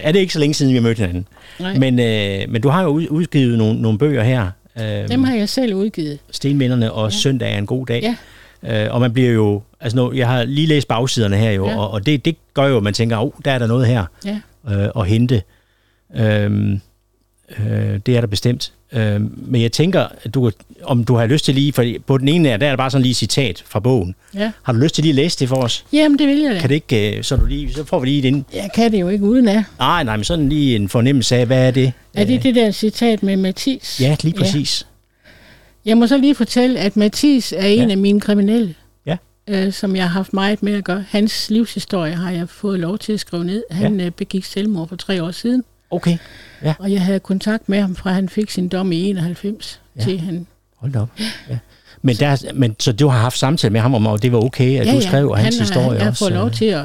er 0.01 0.13
det 0.13 0.19
ikke 0.19 0.33
så 0.33 0.39
længe 0.39 0.55
siden, 0.55 0.73
vi 0.73 0.77
har 0.77 0.83
mødt 0.83 0.99
hinanden. 0.99 1.27
Nej, 1.61 1.79
Men, 1.79 1.99
øh, 1.99 2.53
men 2.53 2.63
du 2.63 2.69
har 2.69 2.83
jo 2.83 2.89
ud- 2.89 3.09
udgivet 3.11 3.59
nogle, 3.59 3.83
nogle 3.83 3.99
bøger 3.99 4.23
her. 4.23 4.51
Øh, 4.81 5.09
dem 5.09 5.25
har 5.25 5.35
jeg 5.35 5.49
selv 5.49 5.75
udgivet. 5.75 6.19
Stenvinderne 6.31 6.93
og 6.93 7.11
Ja. 7.13 7.17
Søndag 7.17 7.53
er 7.55 7.59
en 7.59 7.67
god 7.67 7.87
dag. 7.87 8.03
Ja. 8.63 8.85
Øh, 8.87 8.95
og 8.95 9.01
man 9.01 9.13
bliver 9.13 9.31
jo... 9.31 9.63
Altså 9.81 9.97
nu, 9.97 10.13
jeg 10.13 10.29
har 10.29 10.45
lige 10.45 10.67
læst 10.67 10.89
bagsiderne 10.89 11.37
her 11.37 11.51
jo, 11.51 11.67
Ja. 11.69 11.79
og, 11.79 11.91
og 11.91 12.07
det, 12.07 12.25
det 12.25 12.37
gør 12.55 12.67
jo, 12.67 12.77
at 12.77 12.83
man 12.83 12.95
tænker, 12.95 13.17
oh, 13.19 13.31
der 13.45 13.51
er 13.53 13.59
der 13.59 13.67
noget 13.67 13.87
her 13.87 14.05
Ja. 14.25 14.41
øh, 14.71 14.89
at 14.97 15.07
hente. 15.07 15.43
Øhm, 16.17 16.81
øh, 17.59 18.01
det 18.07 18.17
er 18.17 18.21
der 18.21 18.27
bestemt. 18.29 18.73
Øh, 18.93 19.21
men 19.49 19.63
jeg 19.63 19.73
tænker, 19.73 20.07
at 20.23 20.35
du, 20.35 20.51
om 20.83 21.05
du 21.05 21.15
har 21.17 21.27
lyst 21.27 21.45
til 21.45 21.55
lige, 21.55 21.73
for 21.73 21.85
på 22.07 22.19
den 22.19 22.29
ene 22.29 22.49
her, 22.49 22.57
der 22.57 22.67
er 22.67 22.71
der 22.71 22.77
bare 22.77 22.91
sådan 22.91 23.03
lige 23.03 23.15
citat 23.15 23.65
fra 23.67 23.81
bogen. 23.81 24.15
Ja. 24.35 24.53
Har 24.63 24.73
du 24.73 24.79
lyst 24.79 24.95
til 24.95 25.03
lige 25.05 25.11
at 25.13 25.15
læse 25.17 25.39
det 25.39 25.49
for 25.49 25.57
os? 25.57 25.85
Jamen, 25.93 26.19
det 26.19 26.29
vil 26.29 26.39
jeg 26.39 26.55
da. 26.55 26.61
Kan 26.61 26.69
det 26.69 26.75
ikke, 26.75 27.17
øh, 27.17 27.25
så, 27.25 27.37
du 27.37 27.47
lige, 27.47 27.73
så 27.73 27.85
får 27.85 27.99
vi 28.01 28.07
lige 28.07 28.23
den. 28.23 28.45
Jeg 28.55 28.71
kan 28.75 28.93
det 28.93 29.01
jo 29.01 29.09
ikke 29.09 29.25
uden 29.25 29.49
af. 29.49 29.65
Nej, 29.79 30.05
nej, 30.05 30.17
men 30.17 30.25
sådan 30.25 30.49
lige 30.49 30.77
en 30.77 30.89
fornemmelse 30.89 31.37
af, 31.37 31.47
hvad 31.47 31.67
er 31.67 31.71
det? 31.71 31.93
Er 32.15 32.25
det 32.25 32.43
det 32.43 32.55
der 32.55 32.71
citat 32.71 33.23
med 33.23 33.37
Mathis? 33.37 34.01
Ja, 34.01 34.17
lige 34.23 34.35
præcis. 34.39 34.87
Jeg 35.85 35.97
må 35.99 36.07
så 36.07 36.19
lige 36.19 36.35
fortælle, 36.35 36.79
at 36.81 36.97
Mathis 36.97 37.53
er 37.57 37.67
en 37.67 37.85
Ja. 37.85 37.91
af 37.91 37.99
mine 37.99 38.21
kriminelle, 38.21 38.75
Ja. 39.07 39.17
øh, 39.49 39.73
som 39.73 39.97
jeg 39.97 40.05
har 40.05 40.11
haft 40.11 40.33
meget 40.33 40.63
med 40.63 40.75
at 40.75 40.85
gøre. 40.85 41.05
Hans 41.09 41.51
livshistorie 41.51 42.15
har 42.15 42.31
jeg 42.31 42.49
fået 42.49 42.81
lov 42.81 42.99
til 42.99 43.13
at 43.13 43.21
skrive 43.21 43.45
ned. 43.45 43.63
Han 43.71 44.01
øh, 44.01 44.11
begik 44.11 44.45
selvmord 44.45 44.89
for 44.89 44.97
tre 44.97 45.23
år 45.23 45.31
siden, 45.31 45.63
Okay, 45.91 46.19
og 46.79 46.93
jeg 46.93 47.03
havde 47.03 47.21
kontakt 47.21 47.69
med 47.69 47.81
ham 47.81 47.97
fra 47.97 48.11
han 48.13 48.29
fik 48.29 48.51
sin 48.51 48.69
dom 48.69 48.93
i 48.93 48.97
91 49.11 49.81
Ja. 49.97 50.01
ja. 50.01 50.05
til 50.07 50.21
han... 50.21 50.47
hold 50.77 50.93
da 50.93 51.01
op. 51.01 51.09
Ja. 51.51 51.59
Men, 52.03 52.17
der, 52.17 52.53
men 52.55 52.77
så 52.79 52.93
du 52.93 53.09
har 53.09 53.19
haft 53.19 53.39
samtale 53.39 53.73
med 53.73 53.81
ham 53.81 53.95
om, 53.95 54.07
at 54.07 54.23
det 54.23 54.33
var 54.33 54.45
okay, 54.45 54.81
at 54.81 54.87
du 54.95 55.01
skrev 55.01 55.37
hans 55.37 55.57
han 55.57 55.63
historie 55.67 55.85
har, 55.87 55.93
Jeg 55.95 56.03
har 56.03 56.11
også? 56.11 56.25
fået 56.25 56.33
lov 56.33 56.47
øh, 56.47 56.53
til 56.55 56.65
at, 56.65 56.85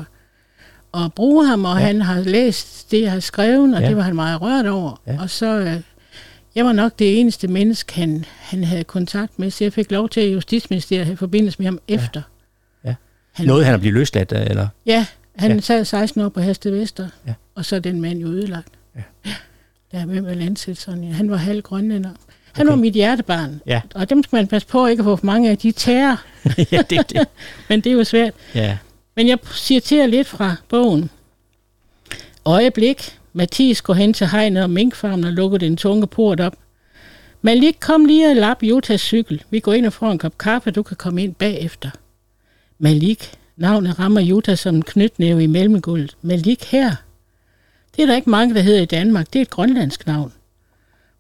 at 0.95 1.13
bruge 1.15 1.47
ham, 1.47 1.65
og 1.65 1.75
Ja. 1.75 1.79
ja. 1.81 1.85
han 1.87 2.01
har 2.01 2.19
læst 2.19 2.91
det, 2.91 3.01
jeg 3.01 3.11
har 3.11 3.19
skrevet, 3.19 3.75
og 3.75 3.79
Ja. 3.79 3.83
ja. 3.83 3.89
det 3.89 3.97
var 3.97 4.03
han 4.03 4.15
meget 4.15 4.41
rørt 4.41 4.65
over. 4.65 5.01
Ja. 5.07 5.21
Og 5.21 5.29
så... 5.29 5.59
Øh, 5.59 5.75
jeg 6.55 6.65
var 6.65 6.71
nok 6.73 6.99
det 6.99 7.19
eneste 7.19 7.47
menneske, 7.47 7.93
han, 7.95 8.25
han 8.39 8.63
havde 8.63 8.83
kontakt 8.83 9.39
med, 9.39 9.51
så 9.51 9.63
jeg 9.63 9.73
fik 9.73 9.91
lov 9.91 10.09
til 10.09 10.21
at 10.21 10.33
Justitsministeriet 10.33 11.05
have 11.05 11.17
forbindelse 11.17 11.59
med 11.59 11.65
ham 11.67 11.79
efter. 11.87 12.21
Ja. 12.85 12.95
Han, 13.33 13.45
Noget, 13.47 13.65
han 13.65 13.73
er 13.73 13.77
blevet 13.77 13.93
løsladt, 13.93 14.31
af, 14.31 14.49
eller? 14.49 14.67
Ja, 14.85 15.05
han 15.35 15.49
Ja. 15.51 15.55
ja. 15.55 15.61
sad 15.61 15.85
16 15.85 16.21
år 16.21 16.29
på 16.29 16.39
Heste 16.39 16.71
Vester, 16.71 17.03
Ja. 17.03 17.29
ja. 17.29 17.33
og 17.55 17.65
så 17.65 17.75
er 17.75 17.79
den 17.79 18.01
mand 18.01 18.19
jo 18.19 18.27
ødelagt. 18.27 18.67
Ja. 18.95 19.01
Der 19.91 19.99
er 19.99 20.05
med 20.05 20.35
landsæt 20.35 20.77
sådan, 20.77 21.03
ja. 21.03 21.09
Han 21.11 21.31
var 21.31 21.37
halv 21.37 21.61
grønlænder. 21.61 22.09
Han 22.53 22.67
Okay. 22.67 22.69
var 22.75 22.81
mit 22.81 22.93
hjertebarn, 22.93 23.61
Ja, 23.65 23.81
og 23.95 24.09
dem 24.09 24.23
skal 24.23 24.35
man 24.37 24.47
passe 24.47 24.67
på 24.67 24.87
ikke 24.87 25.01
at 25.01 25.05
få 25.05 25.15
for 25.15 25.25
mange 25.25 25.49
af 25.49 25.57
de 25.57 25.71
tærer, 25.71 26.17
ja, 26.71 26.81
det, 26.89 27.09
det. 27.09 27.27
men 27.69 27.81
det 27.81 27.89
er 27.89 27.93
jo 27.93 28.03
svært. 28.03 28.33
ja. 28.55 28.77
Men 29.15 29.27
jeg 29.27 29.37
citerer 29.55 30.07
lidt 30.07 30.27
fra 30.27 30.55
bogen. 30.69 31.09
Øjeblik. 32.45 33.19
Mathias 33.33 33.81
går 33.81 33.93
hen 33.93 34.13
til 34.13 34.27
hegnet 34.27 34.63
og 34.63 34.69
minkfarmen 34.69 35.23
og 35.25 35.33
lukker 35.33 35.57
den 35.57 35.77
tunge 35.77 36.07
port 36.07 36.39
op. 36.39 36.55
Malik, 37.41 37.77
kom 37.81 38.05
lige 38.05 38.29
og 38.29 38.35
lap 38.35 38.63
Jotas 38.63 39.01
cykel. 39.01 39.43
Vi 39.49 39.59
går 39.59 39.73
ind 39.73 39.85
og 39.85 39.93
får 39.93 40.11
en 40.11 40.17
kop 40.17 40.37
kaffe, 40.37 40.71
du 40.71 40.83
kan 40.83 40.97
komme 40.97 41.23
ind 41.23 41.35
bagefter. 41.35 41.89
Malik. 42.79 43.31
Navnet 43.57 43.99
rammer 43.99 44.21
Jutta 44.21 44.55
som 44.55 44.75
en 44.75 44.81
knytnæve 44.83 45.43
i 45.43 45.47
mellemgulvet. 45.47 46.17
Malik 46.21 46.63
her. 46.63 46.95
Det 47.95 48.01
er 48.01 48.05
der 48.05 48.15
ikke 48.15 48.29
mange, 48.29 48.55
der 48.55 48.61
hedder 48.61 48.81
i 48.81 48.85
Danmark. 48.85 49.33
Det 49.33 49.39
er 49.39 49.41
et 49.41 49.49
grønlandsk 49.49 50.07
navn. 50.07 50.33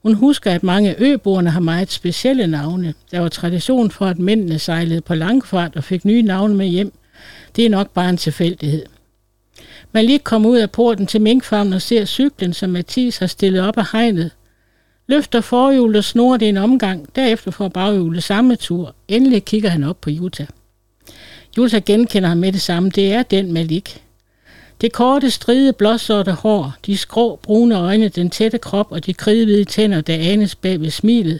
Hun 0.03 0.13
husker, 0.13 0.51
at 0.51 0.63
mange 0.63 0.95
øboerne 0.99 1.49
har 1.49 1.59
meget 1.59 1.91
specielle 1.91 2.47
navne. 2.47 2.93
Der 3.11 3.19
var 3.19 3.29
tradition 3.29 3.91
for, 3.91 4.05
at 4.05 4.19
mændene 4.19 4.59
sejlede 4.59 5.01
på 5.01 5.15
langfart 5.15 5.75
og 5.75 5.83
fik 5.83 6.05
nye 6.05 6.21
navne 6.21 6.55
med 6.55 6.67
hjem. 6.67 6.93
Det 7.55 7.65
er 7.65 7.69
nok 7.69 7.89
bare 7.89 8.09
en 8.09 8.17
tilfældighed. 8.17 8.85
Man 9.91 10.05
lige 10.05 10.19
kommer 10.19 10.49
ud 10.49 10.57
af 10.57 10.71
porten 10.71 11.07
til 11.07 11.21
minkfarmen 11.21 11.73
og 11.73 11.81
ser 11.81 12.05
cyklen, 12.05 12.53
som 12.53 12.69
Mathis 12.69 13.17
har 13.17 13.27
stillet 13.27 13.61
op 13.61 13.77
af 13.77 13.85
hegnet. 13.91 14.31
Løfter 15.07 15.41
forhjulet 15.41 15.95
og 15.95 16.03
snor 16.03 16.37
det 16.37 16.49
en 16.49 16.57
omgang, 16.57 17.15
derefter 17.15 17.51
får 17.51 17.67
baghjulet 17.67 18.23
samme 18.23 18.55
tur. 18.55 18.95
Endelig 19.07 19.45
kigger 19.45 19.69
han 19.69 19.83
op 19.83 20.01
på 20.01 20.09
Jutta. 20.09 20.45
Jutta 21.57 21.79
genkender 21.79 22.29
ham 22.29 22.37
med 22.37 22.51
det 22.51 22.61
samme. 22.61 22.89
Det 22.89 23.13
er 23.13 23.23
den 23.23 23.53
Malik. 23.53 24.02
Det 24.81 24.91
korte, 24.91 25.31
stride, 25.31 25.73
blåsorte 25.73 26.31
hår, 26.31 26.73
de 26.85 26.97
skrå, 26.97 27.39
brune 27.43 27.75
øjne, 27.75 28.09
den 28.09 28.29
tætte 28.29 28.57
krop 28.57 28.91
og 28.91 29.05
de 29.05 29.13
kridhvide 29.13 29.65
tænder, 29.65 30.01
der 30.01 30.31
anes 30.31 30.55
bag 30.55 30.81
ved 30.81 30.89
smilet, 30.89 31.39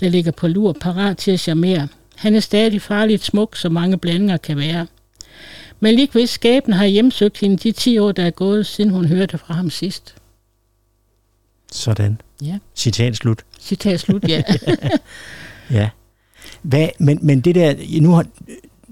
der 0.00 0.08
ligger 0.08 0.32
på 0.32 0.48
lur 0.48 0.72
parat 0.72 1.16
til 1.16 1.30
at 1.30 1.40
charmere. 1.40 1.88
Han 2.16 2.34
er 2.34 2.40
stadig 2.40 2.82
farligt 2.82 3.24
smuk, 3.24 3.56
så 3.56 3.68
mange 3.68 3.98
blandinger 3.98 4.36
kan 4.36 4.56
være. 4.56 4.86
Malik 5.80 6.12
hvis 6.12 6.30
skæbnen 6.30 6.76
har 6.76 6.86
hjemsøgt 6.86 7.38
hende 7.38 7.56
de 7.56 7.72
10 7.72 7.98
år, 7.98 8.12
der 8.12 8.24
er 8.24 8.30
gået, 8.30 8.66
siden 8.66 8.90
hun 8.90 9.04
hørte 9.04 9.38
fra 9.38 9.54
ham 9.54 9.70
sidst. 9.70 10.14
Sådan. 11.72 12.20
Ja. 12.42 12.58
Citat 12.76 13.16
slut. 13.16 13.44
Citat 13.60 14.00
slut, 14.00 14.28
ja. 14.28 14.42
Ja. 15.70 15.88
Hvad, 16.62 16.88
men, 16.98 17.18
men 17.22 17.40
det 17.40 17.54
der, 17.54 17.74
nu 18.00 18.12
har, 18.12 18.26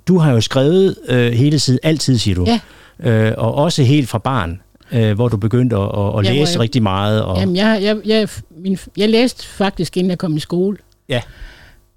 du 0.09 0.19
har 0.19 0.33
jo 0.33 0.41
skrevet 0.41 0.97
øh, 1.09 1.33
hele 1.33 1.59
tiden, 1.59 1.79
altid 1.83 2.19
siger 2.19 2.35
du. 2.35 2.45
Ja. 2.47 2.61
Øh, 3.03 3.33
og 3.37 3.55
også 3.55 3.83
helt 3.83 4.09
fra 4.09 4.19
barn, 4.19 4.61
øh, 4.93 5.13
hvor 5.15 5.29
du 5.29 5.37
begyndte 5.37 5.77
at, 5.77 5.83
at, 5.83 6.19
at 6.19 6.25
Ja, 6.25 6.33
læse 6.33 6.53
jeg- 6.53 6.61
rigtig 6.61 6.83
meget. 6.83 7.23
Og, 7.23 7.39
Jamen, 7.41 7.57
jeg, 7.57 7.79
jeg, 7.83 7.97
jeg, 8.05 8.29
min, 8.63 8.79
jeg 8.97 9.09
læste 9.09 9.47
faktisk, 9.47 9.97
inden 9.97 10.11
jeg 10.11 10.19
kom 10.19 10.37
i 10.37 10.41
skole. 10.41 10.77
Ja. 11.09 11.21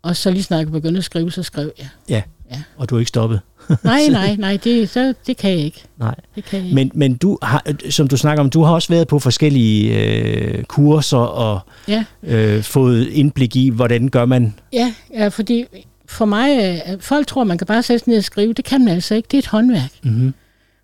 Og 0.01 0.15
så 0.15 0.31
lige 0.31 0.43
snart 0.43 0.60
jeg 0.60 0.72
begyndte 0.72 0.98
at 0.98 1.03
skrive, 1.03 1.31
så 1.31 1.43
skrev 1.43 1.72
jeg. 1.79 1.88
Ja. 2.10 2.22
Ja. 2.51 2.62
Og 2.77 2.89
du 2.89 2.96
er 2.96 3.00
ikke 3.00 3.10
stoppet. 3.10 3.39
Nej, 3.84 4.01
nej, 4.12 4.36
nej, 4.39 4.58
det, 4.63 4.89
så, 4.89 5.13
det 5.27 5.38
kan 5.38 5.51
jeg 5.51 5.60
ikke. 5.60 5.84
Nej. 6.00 6.15
Det 6.36 6.46
kan 6.46 6.58
jeg 6.60 6.65
ikke. 6.65 6.75
Men, 6.75 6.91
men 6.93 7.13
du 7.17 7.38
har, 7.41 7.63
som 7.89 8.08
du 8.08 8.17
snakker 8.17 8.43
om, 8.43 8.50
du 8.50 8.63
har 8.63 8.74
også 8.74 8.89
været 8.89 9.08
på 9.08 9.20
forskellige 9.20 10.00
øh, 10.05 10.63
kurser 10.63 11.17
og 11.17 11.60
Ja, 11.88 12.03
øh, 12.24 12.63
fået 12.63 13.08
indblik 13.08 13.55
i, 13.55 13.70
hvordan 13.70 14.08
gør 14.10 14.25
man. 14.25 14.53
ja, 14.74 14.93
ja, 15.13 15.27
fordi 15.27 15.65
for 16.05 16.25
mig, 16.25 16.79
øh, 16.89 17.00
folk 17.01 17.27
tror, 17.27 17.43
man 17.43 17.58
kan 17.58 17.67
bare 17.67 17.84
sætte 17.84 18.00
sig 18.03 18.10
ned 18.10 18.17
og 18.17 18.24
skrive. 18.24 18.53
Det 18.53 18.65
kan 18.65 18.86
man 18.86 18.93
altså 18.93 19.15
ikke. 19.15 19.27
Det 19.31 19.38
er 19.38 19.41
et 19.41 19.48
håndværk. 19.48 19.89
Mm-hmm. 20.03 20.34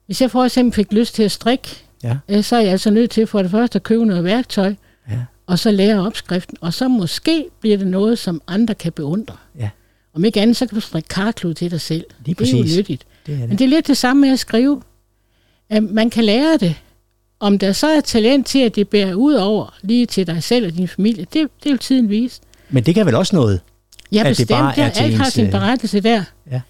Hvis 0.08 0.22
jeg 0.22 0.32
for 0.32 0.44
eksempel 0.46 0.74
fik 0.76 0.94
lyst 0.94 1.16
til 1.16 1.24
at 1.24 1.32
strikke, 1.32 1.68
Ja. 2.04 2.18
øh, 2.30 2.44
så 2.44 2.56
er 2.56 2.60
jeg 2.60 2.72
altså 2.72 2.90
nødt 2.90 3.12
til 3.12 3.28
for 3.28 3.42
det 3.42 3.52
første 3.52 3.76
at 3.76 3.84
købe 3.84 4.06
noget 4.06 4.24
værktøj, 4.24 4.74
Ja. 5.10 5.20
og 5.48 5.60
så 5.60 5.72
lære 5.72 6.06
opskriften. 6.08 6.58
Og 6.62 6.74
så 6.74 6.88
måske 6.88 7.46
bliver 7.60 7.78
det 7.78 7.88
noget, 7.88 8.20
som 8.20 8.42
andre 8.48 8.76
kan 8.76 8.92
beundre. 8.92 9.36
Ja. 9.60 9.70
Om 10.14 10.26
ikke 10.26 10.42
andet, 10.42 10.58
så 10.58 10.66
kan 10.68 10.76
du 10.76 10.82
strikke 10.82 11.10
karklud 11.10 11.54
til 11.54 11.72
dig 11.72 11.82
selv. 11.82 12.04
Lige 12.26 12.36
det 12.40 12.54
er 12.54 12.58
jo 12.58 12.64
nyttigt. 12.64 13.06
Det 13.26 13.34
er 13.36 13.40
Men 13.40 13.50
det. 13.50 13.60
det 13.60 13.66
er 13.66 13.70
lidt 13.70 13.88
det 13.88 13.98
samme 13.98 14.22
med 14.22 14.30
at 14.30 14.40
skrive. 14.40 14.82
At 15.70 15.84
man 15.84 16.10
kan 16.10 16.24
lære 16.24 16.58
det. 16.58 16.76
Om 17.40 17.60
der 17.60 17.72
så 17.72 17.88
er 17.88 18.02
talent 18.02 18.48
til, 18.48 18.60
at 18.60 18.76
det 18.76 18.90
bærer 18.90 19.14
ud 19.14 19.34
over 19.34 19.76
lige 19.82 20.06
til 20.06 20.28
dig 20.28 20.44
selv 20.44 20.66
og 20.66 20.74
din 20.74 20.88
familie, 20.88 21.26
det, 21.34 21.48
det 21.64 21.72
vil 21.72 21.78
tiden 21.80 22.10
vise. 22.10 22.42
Men 22.70 22.84
det 22.84 22.96
kan 22.96 23.06
vel 23.06 23.16
også 23.16 23.36
noget? 23.36 23.60
Ja, 24.12 24.20
At 24.20 24.26
det 24.26 24.32
bestemt. 24.32 24.50
bare 24.50 24.80
er 24.80 24.90
alt 24.90 25.16
har 25.16 25.30
sin 25.30 25.46
øh, 25.46 25.52
berettelse 25.52 26.00
der. 26.00 26.24
Ja. 26.52 26.62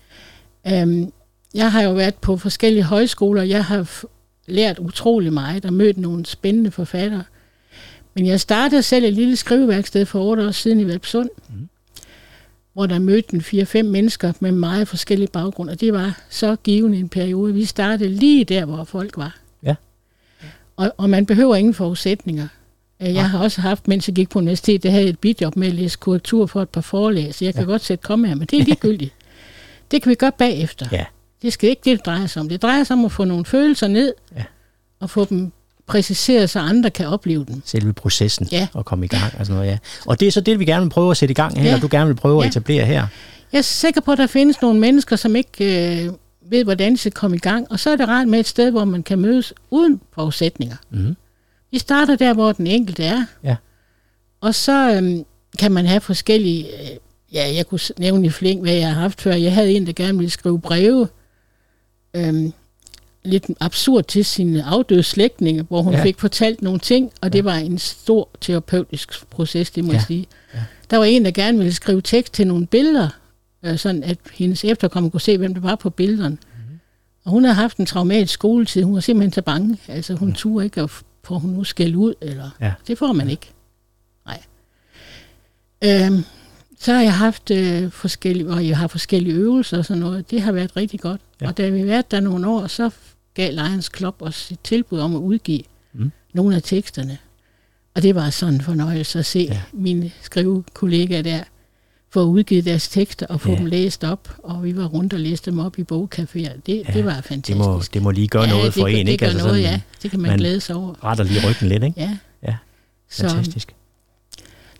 Øhm, 0.81 1.11
jeg 1.53 1.71
har 1.71 1.81
jo 1.81 1.91
været 1.93 2.15
på 2.15 2.37
forskellige 2.37 2.83
højskoler. 2.83 3.43
Jeg 3.43 3.65
har 3.65 4.01
lært 4.47 4.79
utrolig 4.79 5.33
meget 5.33 5.65
og 5.65 5.73
mødt 5.73 5.97
nogle 5.97 6.25
spændende 6.25 6.71
forfattere. 6.71 7.23
Men 8.15 8.25
jeg 8.25 8.39
startede 8.39 8.81
selv 8.83 9.05
et 9.05 9.13
lille 9.13 9.35
skriveværksted 9.35 10.05
for 10.05 10.23
otte 10.23 10.47
år 10.47 10.51
siden 10.51 10.79
i 10.79 10.87
Valpsund, 10.87 11.29
mm. 11.49 11.69
hvor 12.73 12.85
der 12.85 12.99
mødte 12.99 13.33
en 13.33 13.41
fire-fem 13.41 13.85
mennesker 13.85 14.33
med 14.39 14.51
meget 14.51 14.87
forskellige 14.87 15.27
baggrunde. 15.33 15.71
Og 15.71 15.79
det 15.81 15.93
var 15.93 16.19
så 16.29 16.55
givende 16.63 16.97
en 16.97 17.09
periode. 17.09 17.53
Vi 17.53 17.65
startede 17.65 18.09
lige 18.09 18.45
der, 18.45 18.65
hvor 18.65 18.83
folk 18.83 19.17
var. 19.17 19.37
Ja. 19.63 19.75
Og, 20.75 20.93
og 20.97 21.09
man 21.09 21.25
behøver 21.25 21.55
ingen 21.55 21.73
forudsætninger. 21.73 22.47
Øh, 23.01 23.13
Jeg 23.13 23.29
har 23.29 23.39
også 23.39 23.61
haft, 23.61 23.87
mens 23.87 24.07
jeg 24.07 24.15
gik 24.15 24.29
på 24.29 24.39
universitetet, 24.39 24.83
det 24.83 24.91
havde 24.91 25.03
jeg 25.03 25.09
et 25.09 25.19
bidjob 25.19 25.55
med 25.55 25.67
at 25.67 25.73
læse 25.73 25.97
korrektur 25.97 26.45
for 26.45 26.61
et 26.61 26.69
par 26.69 26.81
forelæg, 26.81 27.35
så 27.35 27.45
jeg 27.45 27.53
kan 27.53 27.65
godt 27.65 27.81
sætte 27.81 28.01
komme 28.03 28.27
her, 28.27 28.35
men 28.35 28.47
det 28.51 28.59
er 28.59 28.63
ligegyldigt. 28.63 29.13
det 29.91 30.01
kan 30.03 30.09
vi 30.09 30.15
gøre 30.15 30.31
bagefter. 30.37 30.85
Ja. 30.91 31.05
Det 31.41 31.53
skal 31.53 31.69
ikke 31.69 31.81
det, 31.85 31.97
det 31.97 32.05
drejer 32.05 32.27
sig 32.27 32.39
om. 32.39 32.49
Det 32.49 32.61
drejer 32.61 32.83
sig 32.83 32.93
om 32.93 33.05
at 33.05 33.11
få 33.11 33.23
nogle 33.23 33.45
følelser 33.45 33.87
ned, 33.87 34.13
Ja. 34.37 34.43
og 34.99 35.09
få 35.09 35.25
dem 35.25 35.51
præciseret, 35.87 36.49
så 36.49 36.59
andre 36.59 36.89
kan 36.89 37.07
opleve 37.07 37.45
dem. 37.45 37.61
Selve 37.65 37.93
processen 37.93 38.47
Ja. 38.51 38.67
og 38.73 38.85
komme 38.85 39.05
i 39.05 39.07
gang 39.07 39.23
og 39.39 39.45
sådan 39.45 39.55
noget, 39.55 39.71
ja. 39.71 39.77
Og 40.05 40.19
det 40.19 40.27
er 40.27 40.31
så 40.31 40.41
det, 40.41 40.59
vi 40.59 40.65
gerne 40.65 40.83
vil 40.85 40.89
prøve 40.89 41.11
at 41.11 41.17
sætte 41.17 41.31
i 41.31 41.35
gang 41.35 41.57
her, 41.57 41.69
Ja. 41.69 41.75
og 41.75 41.81
du 41.81 41.87
gerne 41.91 42.07
vil 42.07 42.15
prøve 42.15 42.39
at 42.39 42.43
Ja. 42.45 42.49
etablere 42.49 42.85
her. 42.85 43.07
Jeg 43.51 43.57
er 43.57 43.61
sikker 43.61 44.01
på, 44.01 44.11
at 44.11 44.17
der 44.17 44.27
findes 44.27 44.61
nogle 44.61 44.79
mennesker, 44.79 45.15
som 45.15 45.35
ikke 45.35 46.05
øh, 46.05 46.11
ved, 46.49 46.63
hvordan 46.63 46.91
de 46.91 46.97
skal 46.97 47.11
komme 47.11 47.35
i 47.37 47.39
gang, 47.39 47.71
og 47.71 47.79
så 47.79 47.89
er 47.89 47.95
det 47.95 48.07
rart 48.07 48.27
med 48.27 48.39
et 48.39 48.47
sted, 48.47 48.71
hvor 48.71 48.85
man 48.85 49.03
kan 49.03 49.19
mødes 49.19 49.53
uden 49.71 50.01
forudsætninger. 50.13 50.75
Mhm. 50.89 51.15
Vi 51.71 51.79
starter 51.79 52.15
der, 52.15 52.33
hvor 52.33 52.51
den 52.51 52.67
enkelte 52.67 53.03
er, 53.03 53.25
Ja. 53.43 53.55
og 54.41 54.55
så 54.55 54.91
øhm, 54.95 55.23
kan 55.59 55.71
man 55.71 55.85
have 55.85 56.01
forskellige... 56.01 56.65
Øh, 56.65 56.89
ja, 57.33 57.55
jeg 57.55 57.67
kunne 57.67 57.79
nævne 57.97 58.25
i 58.27 58.29
flæng, 58.29 58.61
hvad 58.61 58.73
jeg 58.73 58.87
har 58.93 59.01
haft 59.01 59.21
før. 59.21 59.33
Jeg 59.33 59.53
havde 59.53 59.71
en, 59.71 59.85
der 59.87 59.93
gerne 59.93 60.17
ville 60.17 60.29
skrive 60.31 60.61
breve, 60.61 61.07
øhm, 62.17 62.53
lidt 63.23 63.45
absurd 63.59 64.03
til 64.03 64.25
sine 64.25 64.63
afdøde 64.63 65.03
slægtninge, 65.03 65.61
hvor 65.63 65.81
hun 65.81 65.93
Ja. 65.93 65.99
ja. 65.99 66.05
fik 66.05 66.19
fortalt 66.19 66.61
nogle 66.61 66.79
ting, 66.79 67.11
og 67.21 67.33
det 67.33 67.45
var 67.45 67.55
en 67.55 67.77
stor 67.77 68.29
terapeutisk 68.41 69.29
proces, 69.29 69.71
det 69.71 69.83
må 69.83 69.91
Ja. 69.91 69.97
jeg 69.97 70.03
sige. 70.07 70.25
Ja. 70.53 70.59
Der 70.89 70.97
var 70.97 71.05
en, 71.05 71.25
der 71.25 71.31
gerne 71.31 71.57
ville 71.57 71.73
skrive 71.73 72.01
tekst 72.01 72.33
til 72.33 72.47
nogle 72.47 72.67
billeder, 72.67 73.09
øh, 73.63 73.77
sådan 73.77 74.03
at 74.03 74.17
hendes 74.33 74.63
efterkommere 74.65 75.11
kunne 75.11 75.21
se, 75.21 75.37
hvem 75.37 75.53
det 75.53 75.63
var 75.63 75.75
på 75.75 75.89
billederne. 75.89 76.37
Mm-hmm. 76.57 76.79
Og 77.25 77.31
hun 77.31 77.43
havde 77.43 77.55
haft 77.55 77.77
en 77.77 77.85
traumatisk 77.85 78.33
skoletid. 78.33 78.83
Hun 78.83 78.93
var 78.93 78.99
simpelthen 78.99 79.33
så 79.33 79.41
bange. 79.41 79.77
Altså, 79.87 80.13
hun 80.13 80.27
mm. 80.27 80.33
turde 80.33 80.65
ikke 80.65 80.81
at 80.81 80.89
få 81.23 81.39
hun 81.39 81.49
nu 81.51 81.63
skæld 81.63 81.95
ud, 81.95 82.13
eller 82.21 82.49
Ja. 82.61 82.73
det 82.87 82.97
får 82.97 83.13
man 83.13 83.29
ikke. 83.29 83.49
Nej. 84.25 84.41
Øhm, 85.83 86.23
så 86.79 86.93
har 86.93 87.01
jeg 87.01 87.13
haft 87.13 87.51
øh, 87.51 87.91
forskellige, 87.91 88.49
og 88.49 88.67
jeg 88.67 88.77
har 88.77 88.87
forskellige 88.87 89.35
øvelser 89.35 89.77
og 89.77 89.85
sådan 89.85 90.01
noget. 90.01 90.31
Det 90.31 90.41
har 90.41 90.51
været 90.51 90.77
rigtig 90.77 90.99
godt. 90.99 91.21
Ja. 91.41 91.47
Og 91.47 91.57
da 91.57 91.69
vi 91.69 91.79
har 91.79 91.85
været 91.85 92.11
der 92.11 92.19
nogle 92.19 92.47
år, 92.47 92.67
så 92.67 92.89
gav 93.33 93.51
Lions 93.53 93.91
Club 93.97 94.15
os 94.19 94.51
et 94.51 94.59
tilbud 94.63 94.99
om 94.99 95.15
at 95.15 95.19
udgive 95.19 95.61
Mm. 95.93 96.11
nogle 96.33 96.55
af 96.55 96.63
teksterne. 96.63 97.17
Og 97.95 98.03
det 98.03 98.15
var 98.15 98.29
sådan 98.29 98.53
en 98.53 98.61
fornøjelse 98.61 99.19
at 99.19 99.25
se 99.25 99.39
Ja. 99.51 99.61
mine 99.73 100.11
skrivekollegaer 100.21 101.21
der 101.21 101.43
få 102.09 102.23
udgivet 102.23 102.65
deres 102.65 102.87
tekster 102.89 103.25
og 103.27 103.41
få 103.41 103.51
Ja. 103.51 103.57
dem 103.57 103.65
læst 103.65 104.03
op. 104.03 104.35
Og 104.43 104.63
vi 104.63 104.77
var 104.77 104.85
rundt 104.85 105.13
og 105.13 105.19
læste 105.19 105.51
dem 105.51 105.59
op 105.59 105.79
i 105.79 105.81
bogcaféer. 105.81 106.59
Det, 106.65 106.83
Ja, 106.87 106.93
det 106.93 107.05
var 107.05 107.13
Det 107.15 107.23
fantastisk. 107.25 107.57
må, 107.57 107.81
det 107.93 108.01
må 108.01 108.11
lige 108.11 108.27
gøre 108.27 108.43
ja, 108.43 108.49
noget 108.49 108.65
det, 108.65 108.73
for 108.73 108.81
gør- 108.81 108.87
en, 108.87 109.05
det 109.05 109.11
ikke? 109.11 109.25
gør 109.25 109.31
noget, 109.33 109.43
sådan, 109.43 109.61
ja. 109.61 109.81
Det 110.03 110.11
kan 110.11 110.19
man, 110.19 110.29
man- 110.29 110.39
glæde 110.39 110.59
sig 110.59 110.75
over. 110.75 111.03
Retter 111.03 111.23
lige 111.23 111.49
ryggen 111.49 111.67
lidt, 111.69 111.83
ikke? 111.83 112.01
Ja. 112.01 112.17
Ja, 112.43 112.55
Så 113.09 113.29
fantastisk. 113.29 113.73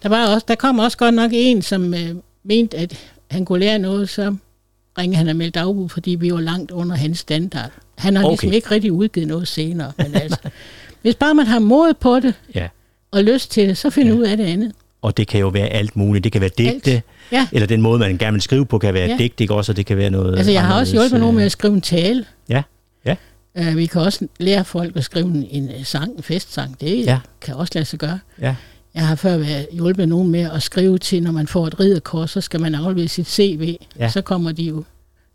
Der, 0.04 0.10
var 0.10 0.27
også, 0.27 0.46
der 0.48 0.56
kom 0.56 0.80
også 0.80 0.98
godt 0.98 1.16
nok 1.16 1.32
en, 1.34 1.62
som 1.62 1.94
øh, 1.94 2.10
mente, 2.44 2.77
at 2.77 2.98
han 3.32 3.46
kunne 3.46 3.60
lære 3.60 3.80
noget, 3.80 4.10
så 4.10 4.36
ringede 4.98 5.18
han 5.18 5.27
og 5.27 5.36
meldte 5.36 5.60
dagbud, 5.60 5.89
fordi 5.89 6.12
vi 6.12 6.34
var 6.34 6.39
langt 6.39 6.72
under 6.72 6.96
hans 6.96 7.20
standard. 7.20 7.72
Han 7.98 8.16
har 8.16 8.24
okay. 8.24 8.32
ligesom 8.32 8.48
Okay. 8.48 8.56
ikke 8.56 8.72
rigtig 8.72 8.92
udgivet 8.92 9.27
noget 9.27 9.48
senere. 9.48 9.92
Men 9.98 10.16
altså, 10.16 10.38
hvis 11.01 11.16
bare 11.16 11.34
man 11.36 11.46
har 11.48 11.60
mod 11.60 11.94
på 12.00 12.20
det 12.20 12.34
Ja. 12.56 12.68
og 13.12 13.24
lyst 13.24 13.51
til 13.51 13.68
det, 13.70 13.77
så 13.77 13.89
finder 13.89 14.13
ja. 14.13 14.20
ud 14.20 14.24
af 14.25 14.38
det 14.38 14.44
andet. 14.46 14.72
Og 15.01 15.18
det 15.18 15.27
kan 15.27 15.39
jo 15.39 15.48
være 15.48 15.68
alt 15.68 15.96
muligt. 15.96 16.24
Det 16.24 16.32
kan 16.32 16.42
være 16.42 16.50
digte, 16.58 16.92
Alt. 16.92 17.04
Ja. 17.32 17.48
eller 17.51 17.68
den 17.68 17.82
måde, 17.82 18.00
man 18.00 18.18
gerne 18.18 18.34
vil 18.34 18.42
skrive 18.42 18.66
på, 18.66 18.77
kan 18.77 18.94
være 18.94 19.10
Ja. 19.10 19.18
digt, 19.18 19.42
ikke 19.42 19.54
også? 19.54 19.72
Og 19.72 19.77
det 19.77 19.86
kan 19.86 19.98
være 19.98 20.10
noget 20.10 20.38
Altså, 20.38 20.51
jeg 20.51 20.63
har 20.66 20.80
også 20.80 20.94
hjulpet 20.94 21.20
nogen 21.20 21.34
øh, 21.34 21.36
med 21.36 21.46
at 21.46 21.51
skrive 21.51 21.74
en 21.74 21.82
tale. 21.82 22.25
Ja, 22.50 22.63
ja. 23.06 23.16
Uh, 23.60 23.77
vi 23.77 23.86
kan 23.86 24.01
også 24.01 24.27
lære 24.39 24.66
folk 24.66 24.96
at 24.98 25.04
skrive 25.04 25.25
en, 25.25 25.48
en 25.51 25.70
øh, 25.70 25.84
sang, 25.86 26.18
en 26.18 26.24
festsang. 26.24 26.82
Det 26.82 27.06
ja. 27.06 27.20
kan 27.42 27.56
også 27.56 27.72
lade 27.75 27.86
sig 27.86 28.00
gøre. 28.00 28.20
Ja, 28.42 28.56
Jeg 28.98 29.08
har 29.08 29.16
før 29.16 29.38
været 29.38 29.68
hjulpet 29.72 30.10
nogen 30.10 30.30
med 30.32 30.39
at 30.54 30.63
skrive 30.63 30.98
til, 30.98 31.24
når 31.24 31.32
man 31.32 31.48
får 31.48 31.68
et 31.68 31.80
ridderkors, 31.80 32.32
så 32.32 32.42
skal 32.42 32.62
man 32.62 32.75
aflevere 32.75 33.08
sit 33.08 33.27
CV. 33.27 33.75
Ja. 34.00 34.10
Så 34.10 34.22
kommer 34.22 34.51
de 34.51 34.63
jo, 34.63 34.84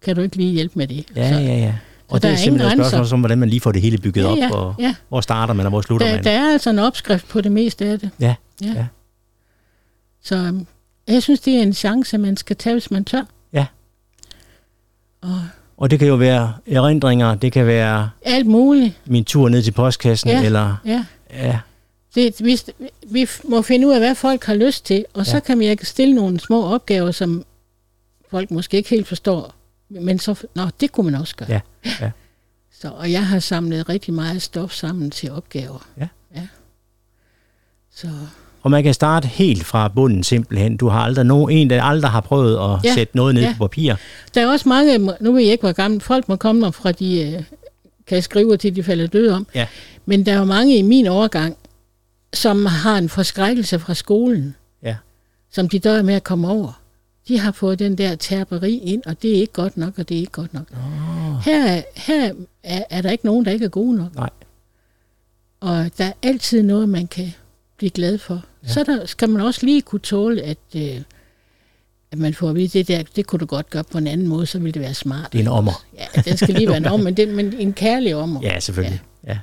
kan 0.05 0.17
du 0.17 0.23
ikke 0.23 0.37
lige 0.37 0.53
hjælpe 0.53 0.79
med 0.79 0.87
det? 0.87 1.05
ja, 1.17 1.33
så, 1.33 1.39
ja, 1.39 1.57
ja. 1.57 1.75
Og 2.09 2.23
der 2.23 2.29
det 2.29 2.35
er 2.35 2.39
er 2.39 2.45
simpelthen 2.45 2.81
et 2.81 2.87
spørgsmål 2.87 3.15
om, 3.17 3.21
hvordan 3.21 3.39
man 3.39 3.49
lige 3.49 3.61
får 3.61 3.73
det 3.73 3.83
hele 3.83 3.99
bygget 3.99 4.23
Ja, 4.25 4.47
op, 4.47 4.53
og 4.53 4.75
ja. 4.79 4.95
hvor 5.09 5.21
starter 5.21 5.55
man, 5.55 5.67
og 5.67 5.71
hvor 5.71 5.81
slutter 5.81 6.07
Der, 6.07 6.15
man. 6.15 6.25
der 6.25 6.31
er 6.31 6.53
altså 6.53 6.71
en 6.71 6.79
opskrift 6.79 7.29
på 7.29 7.41
det 7.41 7.53
meste 7.53 7.85
af 7.87 8.01
det. 8.01 8.11
Ja, 8.21 8.35
Ja. 8.63 8.67
ja. 8.75 8.87
Så 10.23 10.37
øhm, 10.37 10.67
jeg 11.09 11.23
synes, 11.23 11.41
det 11.41 11.57
er 11.57 11.63
en 11.63 11.73
chance, 11.73 12.19
man 12.19 12.37
skal 12.37 12.57
tage, 12.57 12.75
hvis 12.75 12.91
man 12.91 13.05
tør. 13.05 13.23
Ja. 13.53 13.67
Og 15.23 15.41
Og 15.77 15.91
det 15.91 15.99
kan 15.99 16.09
jo 16.09 16.15
være 16.15 16.53
erindringer, 16.67 17.35
det 17.35 17.53
kan 17.53 17.67
være 17.67 18.11
alt 18.25 18.47
muligt. 18.47 18.95
min 19.07 19.25
tur 19.25 19.49
ned 19.49 19.63
til 19.63 19.73
postkassen, 19.73 20.31
Ja. 20.31 20.43
eller... 20.45 20.77
Ja. 20.87 21.05
Ja, 21.33 21.59
Det, 22.15 22.35
vi, 22.45 22.61
vi 23.11 23.27
må 23.45 23.63
finde 23.63 23.87
ud 23.89 23.93
af, 23.93 23.99
hvad 24.01 24.15
folk 24.15 24.45
har 24.45 24.55
lyst 24.55 24.85
til, 24.87 25.05
og 25.15 25.27
så 25.27 25.37
Ja. 25.37 25.41
kan 25.41 25.59
vi 25.61 25.77
stille 25.83 26.15
nogle 26.15 26.41
små 26.41 26.65
opgaver, 26.75 27.11
som 27.11 27.45
folk 28.31 28.51
måske 28.51 28.77
ikke 28.77 28.91
helt 28.91 29.09
forstår. 29.09 29.55
Men 29.89 30.19
så, 30.19 30.35
nå, 30.55 30.63
det 30.81 30.93
kunne 30.93 31.11
man 31.11 31.21
også 31.21 31.37
gøre. 31.37 31.49
Ja, 31.49 31.61
ja. 32.01 32.11
Så, 32.81 32.89
og 32.89 33.13
jeg 33.13 33.27
har 33.27 33.39
samlet 33.39 33.89
rigtig 33.89 34.15
meget 34.15 34.43
stof 34.43 34.73
sammen 34.73 35.11
til 35.11 35.31
opgaver. 35.33 35.89
Ja. 36.01 36.09
ja. 36.37 36.47
Så 37.95 38.09
Og 38.63 38.71
man 38.71 38.83
kan 38.83 38.95
starte 38.95 39.29
helt 39.29 39.65
fra 39.65 39.89
bunden 39.89 40.23
simpelthen. 40.25 40.77
Du 40.77 40.89
har 40.89 41.01
aldrig 41.01 41.25
nogen, 41.27 41.57
en, 41.57 41.71
der 41.71 41.83
aldrig 41.83 42.11
har 42.11 42.21
prøvet 42.21 42.57
at 42.75 42.85
Ja, 42.85 42.95
sætte 42.95 43.17
noget 43.17 43.35
ned 43.35 43.43
ja. 43.43 43.55
på 43.59 43.67
papir. 43.67 43.95
der 44.35 44.41
er 44.43 44.47
også 44.47 44.69
mange, 44.69 44.99
nu 45.21 45.33
ved 45.33 45.41
jeg 45.43 45.53
ikke, 45.53 45.63
hvor 45.63 45.73
gamle 45.73 46.01
folk 46.01 46.29
må 46.29 46.37
komme, 46.37 46.73
fra 46.73 46.93
de 46.93 47.33
øh, 47.37 47.43
kan 48.07 48.23
skrive 48.23 48.57
til, 48.57 48.77
de 48.77 48.83
falder 48.83 49.07
døde 49.07 49.35
om. 49.35 49.47
Ja. 49.55 49.67
Men 50.07 50.27
der 50.27 50.33
er 50.33 50.39
jo 50.39 50.45
mange 50.45 50.77
i 50.77 50.83
min 50.83 51.07
overgang, 51.07 51.57
som 52.35 52.67
har 52.67 52.99
en 52.99 53.09
forskrækkelse 53.09 53.79
fra 53.79 53.95
skolen, 53.95 54.55
Ja. 54.83 54.97
som 55.51 55.69
de 55.69 55.79
dør 55.79 56.03
med 56.03 56.15
at 56.15 56.25
komme 56.25 56.49
over. 56.49 56.81
De 57.29 57.39
har 57.39 57.53
fået 57.53 57.79
den 57.79 57.99
der 57.99 58.15
terperi 58.15 58.77
ind, 58.79 59.03
og 59.07 59.23
det 59.23 59.31
er 59.31 59.41
ikke 59.41 59.53
godt 59.53 59.77
nok, 59.77 59.99
og 59.99 60.09
det 60.09 60.15
er 60.15 60.19
ikke 60.21 60.33
godt 60.33 60.55
nok. 60.55 60.65
Oh. 60.73 61.41
Her, 61.45 61.67
er- 61.67 61.83
her 61.97 62.33
er, 62.63 62.85
er 62.91 63.03
der 63.03 63.11
ikke 63.11 63.27
nogen, 63.27 63.45
der 63.45 63.51
ikke 63.51 63.65
er 63.65 63.69
gode 63.69 63.97
nok. 63.97 64.15
Nej. 64.15 64.31
Og 65.61 65.91
der 65.99 66.05
er 66.05 66.13
altid 66.23 66.63
noget, 66.63 66.89
man 66.89 67.07
kan 67.07 67.33
blive 67.77 67.91
glad 67.91 68.19
for. 68.19 68.43
Ja. 68.63 68.69
Så 68.69 68.85
der, 68.85 69.07
skal 69.07 69.29
man 69.31 69.43
også 69.43 69.67
lige 69.67 69.83
kunne 69.83 70.01
tåle, 70.01 70.43
at, 70.43 70.59
øh, 70.77 71.01
at 72.13 72.19
man 72.19 72.35
får 72.35 72.49
at 72.49 72.55
vide, 72.55 72.69
det 72.69 72.89
der, 72.89 73.03
det 73.17 73.27
kunne 73.27 73.41
du 73.41 73.47
godt 73.47 73.71
gøre 73.71 73.85
på 73.85 73.99
en 73.99 74.07
anden 74.07 74.27
måde, 74.29 74.47
så 74.47 74.59
ville 74.59 74.73
det 74.73 74.83
være 74.83 74.95
smart. 74.95 75.33
Det 75.33 75.39
er 75.39 75.43
en 75.43 75.49
ommer. 75.49 75.85
Ja, 75.99 76.21
den 76.23 76.37
skal 76.37 76.55
lige 76.55 76.69
være 76.69 76.77
en 76.77 76.87
om, 76.87 77.01
men, 77.01 77.17
det, 77.17 77.29
men 77.29 77.53
en 77.53 77.73
kærlig 77.73 78.15
ommer. 78.17 78.41
Ja, 78.43 78.61
selvfølgelig. 78.61 79.01
Ja. 79.27 79.39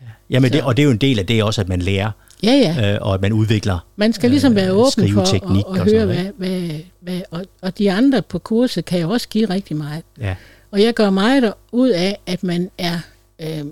Ja. 0.00 0.06
Jamen, 0.30 0.52
det, 0.52 0.62
og 0.62 0.76
det 0.76 0.82
er 0.82 0.84
jo 0.84 0.90
en 0.92 0.96
del 0.98 1.18
af 1.18 1.26
det 1.26 1.42
også, 1.42 1.60
at 1.60 1.68
man 1.68 1.82
lærer, 1.82 2.10
Ja, 2.42 2.52
ja. 2.52 2.92
øh, 2.94 2.98
og 3.02 3.14
at 3.14 3.20
man 3.20 3.32
udvikler. 3.32 3.78
Man 3.96 4.12
skal 4.12 4.30
ligesom 4.30 4.54
være 4.54 4.68
øh, 4.70 4.76
åben 4.76 5.12
for 5.12 5.20
at, 5.20 5.34
at 5.34 5.64
og 5.64 5.84
høre, 5.84 6.06
hvad, 6.06 6.24
hvad, 6.36 6.70
hvad 7.00 7.20
og, 7.30 7.44
og 7.62 7.78
de 7.78 7.92
andre 7.92 8.22
på 8.22 8.38
kurset 8.38 8.84
kan 8.84 9.00
jo 9.00 9.10
også 9.10 9.28
give 9.28 9.50
rigtig 9.50 9.76
meget. 9.76 10.02
Ja, 10.20 10.36
Og 10.70 10.82
jeg 10.82 10.94
gør 10.94 11.10
meget 11.10 11.52
ud 11.72 11.88
af, 11.88 12.18
at 12.26 12.42
man 12.44 12.70
er 12.78 12.98
øh, 13.42 13.64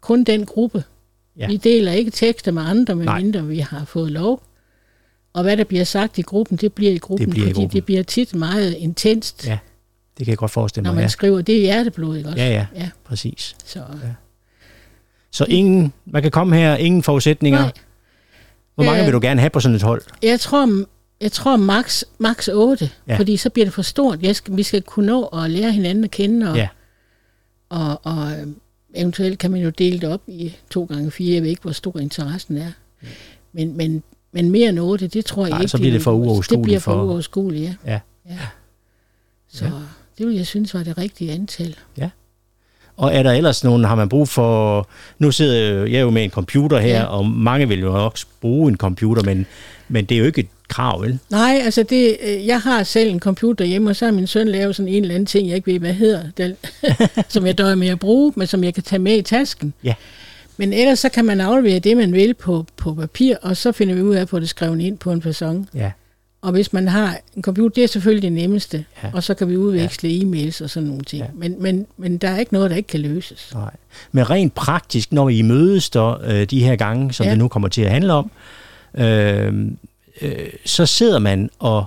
kun 0.00 0.24
den 0.24 0.46
gruppe. 0.46 0.84
Ja. 1.38 1.46
Vi 1.46 1.56
deler 1.56 1.92
ikke 1.92 2.10
tekster 2.10 2.52
med 2.52 2.62
andre, 2.62 2.96
medmindre 2.96 3.46
vi 3.46 3.58
har 3.58 3.84
fået 3.84 4.10
lov. 4.12 4.42
Og 5.34 5.42
hvad 5.42 5.56
der 5.56 5.64
bliver 5.64 5.84
sagt 5.84 6.18
i 6.18 6.22
gruppen, 6.22 6.56
det 6.56 6.72
bliver 6.72 6.92
i 6.92 6.98
gruppen, 6.98 7.26
Det 7.26 7.34
bliver 7.34 7.46
i 7.46 7.50
fordi 7.50 7.60
gruppen. 7.60 7.76
det 7.76 7.84
bliver 7.84 8.02
tit 8.02 8.34
meget 8.34 8.74
intenst, 8.74 9.46
Ja, 9.46 9.58
det 10.18 10.26
kan 10.26 10.30
jeg 10.30 10.38
godt 10.38 10.50
forestille 10.50 10.84
når 10.84 10.90
mig. 10.90 10.96
man 10.96 11.04
Ja. 11.04 11.08
skriver. 11.08 11.42
Det 11.42 11.54
er 11.56 11.60
hjerteblod, 11.60 12.16
ikke 12.16 12.28
også? 12.28 12.42
ja, 12.42 12.50
ja, 12.50 12.66
ja 12.76 12.88
præcis. 13.04 13.56
så, 13.64 13.80
Så 15.30 15.44
ingen, 15.44 15.92
man 16.06 16.22
kan 16.22 16.30
komme 16.30 16.56
her, 16.56 16.76
ingen 16.76 17.02
forudsætninger. 17.02 17.60
Nej. 17.60 17.72
Hvor 18.74 18.84
mange 18.84 19.00
Øh, 19.00 19.06
vil 19.06 19.12
du 19.12 19.20
gerne 19.22 19.40
have 19.40 19.50
på 19.50 19.60
sådan 19.60 19.74
et 19.74 19.82
hold? 19.82 20.02
Jeg 20.22 20.40
tror, 20.40 20.84
jeg 21.20 21.32
tror 21.32 21.56
max, 21.56 22.02
max 22.18 22.48
8, 22.48 22.84
Ja. 23.08 23.12
ja. 23.12 23.18
fordi 23.18 23.36
så 23.36 23.50
bliver 23.50 23.66
det 23.66 23.74
for 23.74 23.82
stort. 23.82 24.22
Jeg 24.22 24.36
skal, 24.36 24.56
vi 24.56 24.62
skal 24.62 24.82
kunne 24.82 25.06
nå 25.06 25.24
at 25.24 25.50
lære 25.50 25.72
hinanden 25.72 26.04
at 26.04 26.10
kende, 26.10 26.50
og, 26.50 26.56
Ja. 26.56 26.68
og, 27.68 28.00
og 28.02 28.32
øh, 28.32 28.46
eventuelt 28.94 29.38
kan 29.38 29.50
man 29.50 29.60
jo 29.60 29.70
dele 29.70 30.00
det 30.00 30.08
op 30.08 30.22
i 30.28 30.56
to 30.70 30.84
gange 30.84 31.10
fire. 31.10 31.34
Jeg 31.34 31.42
ved 31.42 31.50
ikke, 31.50 31.62
hvor 31.62 31.72
stor 31.72 31.98
interessen 31.98 32.56
er. 32.58 32.72
Men, 33.52 33.76
men, 33.76 34.02
men 34.32 34.50
mere 34.50 34.68
end 34.68 34.78
8, 34.80 35.06
det 35.08 35.24
tror 35.24 35.42
jeg 35.44 35.50
Nej, 35.50 35.60
ikke. 35.60 35.68
så 35.70 35.78
bliver 35.78 35.92
det 35.92 36.02
for 36.02 36.10
Det 36.12 36.18
uoverskueligt 36.18 36.64
bliver 36.64 36.80
for 36.80 36.92
for- 36.92 37.02
uoverskueligt, 37.04 37.62
ja. 37.86 37.90
Ja. 37.92 38.00
ja. 38.30 38.38
Så 39.48 39.70
det 40.18 40.26
vil 40.26 40.36
jeg 40.36 40.46
synes 40.46 40.74
var 40.74 40.82
det 40.82 40.98
rigtige 40.98 41.32
antal. 41.32 41.76
Og 42.96 43.14
er 43.14 43.22
der 43.22 43.32
ellers 43.32 43.64
nogen, 43.64 43.84
har 43.84 43.94
man 43.94 44.08
brug 44.08 44.28
for... 44.28 44.88
Nu 45.18 45.30
sidder 45.30 45.84
jeg 45.86 46.00
jo 46.02 46.10
med 46.10 46.24
en 46.24 46.30
computer 46.30 46.78
her, 46.78 46.88
Ja. 46.98 47.04
og 47.04 47.26
mange 47.26 47.68
vil 47.68 47.80
jo 47.80 48.04
også 48.04 48.26
bruge 48.40 48.68
en 48.70 48.76
computer, 48.76 49.22
men, 49.22 49.46
men 49.88 50.04
det 50.04 50.14
er 50.14 50.18
jo 50.18 50.24
ikke 50.24 50.40
et 50.40 50.48
krav, 50.68 51.02
vel? 51.02 51.18
Nej, 51.30 51.60
altså 51.64 51.82
det, 51.82 52.16
øh, 52.26 52.46
jeg 52.46 52.60
har 52.60 52.82
selv 52.82 53.10
en 53.10 53.20
computer 53.20 53.64
hjemme, 53.64 53.90
og 53.90 53.96
så 53.96 54.04
har 54.04 54.12
min 54.12 54.26
søn 54.26 54.48
lavet 54.48 54.76
sådan 54.76 54.92
en 54.92 55.02
eller 55.02 55.14
anden 55.14 55.26
ting, 55.26 55.48
jeg 55.48 55.56
ikke 55.56 55.72
ved, 55.72 55.78
hvad 55.78 55.92
hedder, 55.92 56.22
den, 56.36 56.56
som 57.28 57.46
jeg 57.46 57.58
døjer 57.58 57.74
med 57.74 57.88
at 57.88 57.98
bruge, 57.98 58.32
men 58.36 58.46
som 58.46 58.64
jeg 58.64 58.74
kan 58.74 58.82
tage 58.82 58.98
med 59.00 59.16
i 59.18 59.22
tasken. 59.22 59.72
Ja. 59.84 59.94
Men 60.56 60.72
ellers 60.72 60.98
så 60.98 61.08
kan 61.08 61.24
man 61.24 61.40
aflevere 61.40 61.78
det, 61.78 61.96
man 61.96 62.12
vil 62.12 62.34
på, 62.34 62.66
på 62.76 62.94
papir, 62.94 63.36
og 63.42 63.56
så 63.56 63.72
finder 63.72 63.94
vi 63.94 64.02
ud 64.02 64.14
af 64.14 64.20
at 64.20 64.28
få 64.28 64.40
det 64.40 64.48
skrevet 64.48 64.80
ind 64.80 64.98
på 64.98 65.12
en 65.12 65.22
façon. 65.26 65.64
Ja. 65.78 65.90
Og 66.42 66.52
hvis 66.52 66.72
man 66.72 66.88
har 66.88 67.18
en 67.36 67.42
computer, 67.42 67.74
det 67.74 67.84
er 67.84 67.88
selvfølgelig 67.88 68.22
det 68.22 68.32
nemmeste, 68.32 68.84
Ja. 69.02 69.10
og 69.14 69.22
så 69.22 69.34
kan 69.34 69.48
vi 69.48 69.56
udveksle 69.56 70.08
ja. 70.10 70.24
e-mails 70.24 70.62
og 70.64 70.70
sådan 70.70 70.88
nogle 70.88 71.02
ting. 71.04 71.22
Ja. 71.22 71.28
Men, 71.34 71.56
men, 71.62 71.86
men 71.96 72.16
der 72.18 72.28
er 72.28 72.38
ikke 72.38 72.52
noget, 72.52 72.70
der 72.70 72.76
ikke 72.76 72.86
kan 72.86 73.00
løses. 73.00 73.50
Nej. 73.54 73.70
Men 74.12 74.30
rent 74.30 74.54
praktisk, 74.54 75.12
når 75.12 75.28
I 75.28 75.42
mødes 75.42 75.90
der 75.90 76.20
øh, 76.24 76.44
de 76.44 76.64
her 76.64 76.76
gange, 76.76 77.12
som 77.12 77.24
ja. 77.24 77.30
Det 77.30 77.38
nu 77.38 77.48
kommer 77.48 77.68
til 77.68 77.82
at 77.82 77.90
handle 77.90 78.12
om, 78.12 78.30
øh, 78.94 79.52
øh, 80.22 80.32
så 80.64 80.86
sidder 80.86 81.18
man 81.18 81.50
og 81.58 81.86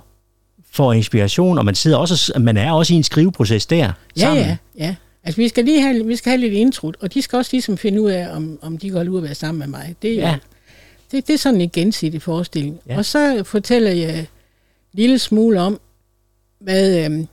får 0.72 0.94
inspiration, 0.94 1.58
og 1.58 1.66
man 1.66 1.76
sidder 1.76 1.98
også, 1.98 2.34
man 2.40 2.58
er 2.58 2.72
også 2.72 2.94
i 2.94 2.98
en 2.98 3.04
skriveproces 3.04 3.66
der 3.66 3.78
Ja, 3.78 3.92
sammen. 4.18 4.44
ja, 4.46 4.58
ja. 4.78 4.96
Altså, 5.24 5.42
vi 5.42 5.48
skal 5.48 5.66
lige 5.66 5.82
have, 5.82 6.06
vi 6.06 6.16
skal 6.16 6.30
have 6.30 6.40
lidt 6.42 6.54
intro, 6.54 6.92
og 7.02 7.14
de 7.14 7.22
skal 7.22 7.38
også 7.38 7.50
ligesom 7.54 7.78
finde 7.78 8.02
ud 8.02 8.10
af, 8.12 8.36
om, 8.36 8.60
om 8.62 8.78
de 8.78 8.88
kan 8.88 8.96
holde 8.96 9.12
ud 9.12 9.18
at 9.18 9.24
være 9.24 9.36
sammen 9.36 9.60
med 9.60 9.68
mig. 9.68 9.96
Det, 10.02 10.12
er 10.24 10.30
Ja. 10.30 10.36
det, 11.12 11.28
det 11.28 11.34
er 11.34 11.38
sådan 11.38 11.62
en 11.62 11.70
gensidig 11.70 12.22
forestilling. 12.22 12.80
Ja. 12.90 12.98
Og 12.98 13.06
så 13.06 13.44
fortæller 13.46 13.92
jeg 13.92 14.26
lille 14.96 15.20
smule 15.20 15.62
om, 15.62 15.80
hvad... 16.60 17.06
Øhm, 17.06 17.28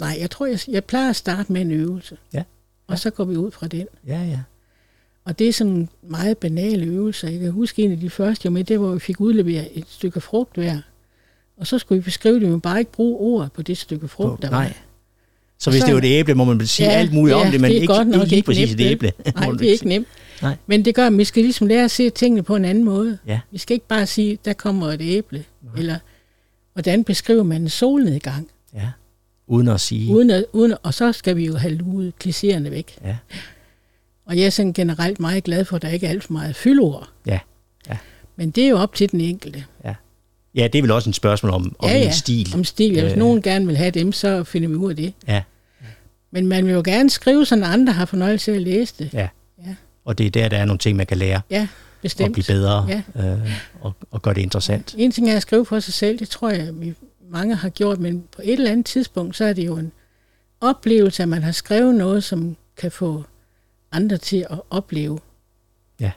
nej, 0.00 0.16
jeg 0.20 0.30
tror, 0.30 0.46
jeg, 0.46 0.58
jeg 0.68 0.84
plejer 0.84 1.10
at 1.10 1.16
starte 1.16 1.52
med 1.52 1.60
en 1.60 1.70
øvelse. 1.70 2.16
Ja. 2.34 2.42
Og 2.86 2.98
så 2.98 3.10
går 3.10 3.24
vi 3.24 3.36
ud 3.36 3.50
fra 3.50 3.66
den. 3.68 3.86
Ja, 4.06 4.22
ja. 4.22 4.40
Og 5.24 5.38
det 5.38 5.48
er 5.48 5.52
sådan 5.52 5.72
en 5.72 5.88
meget 6.02 6.38
banal 6.38 6.82
øvelse. 6.88 7.26
Jeg 7.26 7.40
kan 7.40 7.50
huske 7.50 7.82
en 7.82 7.92
af 7.92 8.00
de 8.00 8.10
første, 8.10 8.46
jeg 8.46 8.52
med, 8.52 8.64
det 8.64 8.80
var, 8.80 8.86
hvor 8.86 8.94
vi 8.94 9.00
fik 9.00 9.20
udleveret 9.20 9.68
et 9.74 9.84
stykke 9.88 10.20
frugt 10.20 10.54
hver. 10.56 10.78
Og 11.56 11.66
så 11.66 11.78
skulle 11.78 12.00
vi 12.00 12.04
beskrive 12.04 12.40
det, 12.40 12.48
men 12.48 12.60
bare 12.60 12.78
ikke 12.78 12.92
bruge 12.92 13.18
ord 13.18 13.50
på 13.52 13.62
det 13.62 13.78
stykke 13.78 14.08
frugt, 14.08 14.40
På- 14.40 14.42
der 14.42 14.50
nej. 14.50 14.64
var. 14.64 14.72
Så 15.58 15.70
hvis 15.70 15.80
Så- 15.80 15.86
det 15.86 15.94
var 15.94 16.00
et 16.00 16.04
æble, 16.04 16.34
må 16.34 16.44
man 16.44 16.66
sige 16.66 16.86
Ja, 16.88 16.92
alt 16.92 17.12
muligt 17.12 17.34
om 17.36 17.46
ja, 17.46 17.52
det, 17.52 17.60
men 17.60 17.70
det 17.70 17.74
ikke, 17.74 17.86
godt 17.86 18.08
nok 18.08 18.22
ikke 18.22 18.36
ikke 18.36 18.46
præcis 18.46 18.68
nemt, 18.70 18.80
et 18.80 18.90
æble. 18.90 19.12
Nej, 19.34 19.50
det 19.58 19.68
er 19.68 19.72
ikke 19.72 19.88
nemt. 19.88 20.06
Nej. 20.42 20.56
Men 20.66 20.84
det 20.84 20.94
gør, 20.94 21.06
at 21.06 21.18
vi 21.18 21.24
skal 21.24 21.42
ligesom 21.42 21.66
lære 21.66 21.84
at 21.84 21.90
se 21.90 22.10
tingene 22.10 22.42
på 22.42 22.56
en 22.56 22.64
anden 22.64 22.84
måde. 22.84 23.18
Ja. 23.26 23.40
Vi 23.50 23.58
skal 23.58 23.74
ikke 23.74 23.86
bare 23.86 24.06
sige, 24.06 24.38
der 24.44 24.52
kommer 24.52 24.86
et 24.92 25.00
æble, 25.02 25.44
Nej. 25.62 25.72
eller 25.78 25.96
hvordan 26.72 27.04
beskriver 27.04 27.42
man 27.42 27.62
en 27.62 27.68
solnedgang, 27.68 28.48
Ja. 28.74 28.88
Uden 29.46 29.68
at 29.68 29.80
sige. 29.80 30.14
uden 30.14 30.30
at, 30.30 30.44
uden 30.52 30.72
at, 30.72 30.78
og 30.82 30.94
så 30.94 31.12
skal 31.12 31.36
vi 31.36 31.46
jo 31.46 31.56
have 31.56 31.74
luet 31.74 32.12
klichéerne 32.24 32.68
væk. 32.70 32.98
Ja. 33.04 33.16
Og 34.26 34.36
jeg 34.36 34.46
er 34.46 34.50
sådan 34.50 34.72
generelt 34.72 35.20
meget 35.20 35.44
glad 35.44 35.64
for, 35.64 35.76
at 35.76 35.82
der 35.82 35.88
ikke 35.88 36.06
er 36.06 36.10
alt 36.10 36.24
for 36.24 36.32
meget 36.32 36.56
fyldord. 36.56 37.08
Ja. 37.26 37.38
Ja. 37.88 37.96
Men 38.36 38.50
det 38.50 38.64
er 38.64 38.68
jo 38.68 38.76
op 38.78 38.94
til 38.94 39.10
den 39.12 39.20
enkelte. 39.20 39.64
Ja, 40.54 40.68
det 40.68 40.78
er 40.78 40.82
vel 40.82 40.90
også 40.90 41.10
et 41.10 41.16
spørgsmål 41.16 41.52
om, 41.52 41.76
om 41.78 41.88
ja, 41.90 41.96
ja, 41.98 42.06
en 42.06 42.12
stil. 42.12 42.50
om 42.54 42.64
stil. 42.64 43.00
Hvis 43.00 43.12
Øh. 43.12 43.18
nogen 43.18 43.42
gerne 43.42 43.66
vil 43.66 43.76
have 43.76 43.90
dem, 43.90 44.12
så 44.12 44.44
finder 44.44 44.68
vi 44.68 44.74
ud 44.74 44.90
af 44.90 44.96
det. 44.96 45.12
Ja. 45.28 45.42
Men 46.30 46.46
man 46.46 46.66
vil 46.66 46.72
jo 46.72 46.82
gerne 46.84 47.10
skrive, 47.10 47.46
så 47.46 47.54
andre 47.64 47.92
har 47.92 48.04
fornøjelse 48.04 48.52
af 48.52 48.56
at 48.56 48.62
læse 48.62 48.94
det. 48.98 49.10
Ja. 49.14 49.28
Ja. 49.66 49.74
Og 50.04 50.18
det 50.18 50.26
er 50.26 50.30
der, 50.30 50.48
der 50.48 50.58
er 50.58 50.64
nogle 50.64 50.78
ting, 50.78 50.96
man 50.96 51.06
kan 51.06 51.16
lære 51.16 51.40
Ja, 51.50 51.68
og 52.02 52.04
bestemt. 52.04 52.32
blive 52.32 52.44
bedre 52.48 52.86
Ja. 52.88 53.02
øh, 53.32 53.50
og, 53.80 53.92
og 54.10 54.22
gøre 54.22 54.34
det 54.34 54.40
interessant. 54.40 54.94
En 54.98 55.12
ting 55.12 55.30
er 55.30 55.36
at 55.36 55.42
skrive 55.42 55.66
for 55.66 55.80
sig 55.80 55.94
selv, 55.94 56.18
det 56.18 56.28
tror 56.28 56.50
jeg, 56.50 56.68
vi 56.72 56.94
mange 57.30 57.54
har 57.54 57.68
gjort, 57.68 57.98
men 58.00 58.24
på 58.36 58.42
et 58.44 58.52
eller 58.52 58.70
andet 58.70 58.86
tidspunkt, 58.86 59.36
så 59.36 59.44
er 59.44 59.52
det 59.52 59.66
jo 59.66 59.76
en 59.76 59.92
oplevelse, 60.60 61.22
at 61.22 61.28
man 61.28 61.42
har 61.42 61.52
skrevet 61.52 61.94
noget, 61.94 62.24
som 62.24 62.56
kan 62.76 62.90
få 62.92 63.24
andre 63.92 64.16
til 64.18 64.46
at 64.50 64.60
opleve. 64.70 65.18
Ja. 66.00 66.10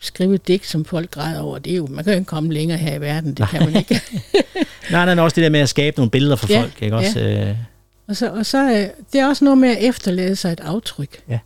Skrive 0.00 0.34
et 0.34 0.48
digt, 0.48 0.66
som 0.66 0.84
folk 0.84 1.10
græder 1.10 1.40
over, 1.40 1.58
det 1.58 1.72
er 1.72 1.76
jo, 1.76 1.86
man 1.86 2.04
kan 2.04 2.12
jo 2.12 2.18
ikke 2.18 2.28
komme 2.28 2.52
længere 2.52 2.78
her 2.78 2.94
i 2.94 3.00
verden, 3.00 3.34
det 3.34 3.48
kan 3.48 3.60
man 3.72 3.76
ikke. 3.76 4.00
Nej, 4.90 5.04
nej, 5.04 5.14
nej, 5.14 5.24
også 5.24 5.34
det 5.34 5.42
der 5.44 5.50
med 5.50 5.60
at 5.60 5.68
skabe 5.68 5.96
nogle 5.96 6.10
billeder 6.10 6.36
for 6.36 6.46
Ja, 6.52 6.60
folk, 6.60 6.82
ikke 6.82 6.96
også? 6.96 7.20
Øh, 7.20 7.56
Og 8.08 8.16
så, 8.16 8.30
og 8.32 8.46
så 8.46 8.58
er 8.58 8.88
det 9.12 9.20
er 9.20 9.26
også 9.28 9.44
noget 9.44 9.58
med 9.58 9.68
at 9.68 9.78
efterlade 9.80 10.36
sig 10.36 10.52
et 10.52 10.60
aftryk. 10.60 11.22
Ja. 11.28 11.38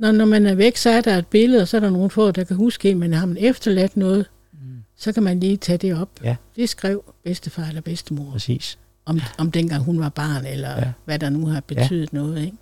Når, 0.00 0.12
når 0.12 0.24
man 0.24 0.46
er 0.46 0.54
væk, 0.54 0.76
så 0.76 0.90
er 0.90 1.00
der 1.00 1.18
et 1.18 1.26
billede, 1.26 1.62
og 1.62 1.68
så 1.68 1.76
er 1.76 1.80
der 1.80 1.90
nogle 1.90 2.10
få, 2.10 2.30
der 2.30 2.44
kan 2.44 2.56
huske 2.56 2.90
en, 2.90 2.98
men 2.98 3.12
har 3.12 3.26
man 3.26 3.36
efterladt 3.40 3.96
noget, 3.96 4.26
mm. 4.52 4.58
så 4.96 5.12
kan 5.12 5.22
man 5.22 5.40
lige 5.40 5.56
tage 5.56 5.78
det 5.78 5.94
op. 6.00 6.08
Ja. 6.24 6.36
Det 6.56 6.68
skrev 6.68 7.14
bedstefar 7.24 7.64
eller 7.64 7.80
bedstemor. 7.80 8.30
præcis. 8.32 8.78
om, 9.04 9.20
om 9.38 9.50
dengang 9.50 9.84
hun 9.84 10.00
var 10.00 10.08
barn, 10.08 10.46
eller 10.46 10.70
Ja. 10.78 10.92
hvad 11.04 11.18
der 11.18 11.30
nu 11.30 11.46
har 11.46 11.60
betydet 11.60 12.12
ja. 12.12 12.18
noget. 12.18 12.42
Ikke? 12.44 12.56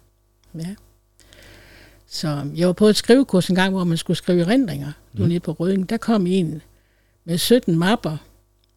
Ja. 0.54 0.74
Så 2.06 2.46
jeg 2.56 2.66
var 2.66 2.72
på 2.72 2.86
et 2.86 2.96
skrivekurs 2.96 3.48
en 3.48 3.54
gang, 3.54 3.74
hvor 3.74 3.84
man 3.84 3.96
skulle 3.96 4.16
skrive 4.16 4.40
erindringer. 4.40 4.92
Du 5.18 5.22
Mm. 5.22 5.28
nede 5.28 5.40
på 5.40 5.52
Røding. 5.52 5.90
Der 5.90 5.96
kom 5.96 6.26
en 6.26 6.62
med 7.24 7.38
17 7.38 7.78
mapper. 7.78 8.16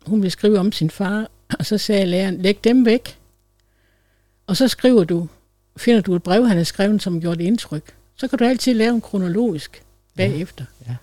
Hun 0.06 0.22
ville 0.22 0.32
skrive 0.32 0.60
om 0.60 0.72
sin 0.72 0.90
far, 0.90 1.28
og 1.60 1.66
så 1.66 1.78
sagde 1.78 2.06
læreren, 2.06 2.42
læg 2.42 2.64
dem 2.64 2.86
væk. 2.86 3.18
Og 4.48 4.58
så 4.58 4.68
skriver 4.68 5.04
du, 5.04 5.28
finder 5.78 6.02
du 6.02 6.16
et 6.16 6.24
brev, 6.24 6.48
han 6.48 6.58
har 6.58 6.64
skrevet, 6.64 7.02
som 7.02 7.22
gjort 7.22 7.40
indtryk. 7.42 7.94
Så 8.22 8.28
kan 8.28 8.40
du 8.40 8.46
altid 8.46 8.74
lave 8.74 8.94
en 8.96 9.02
kronologisk 9.02 9.84
bagefter. 10.18 10.66
Ja. 10.88 10.96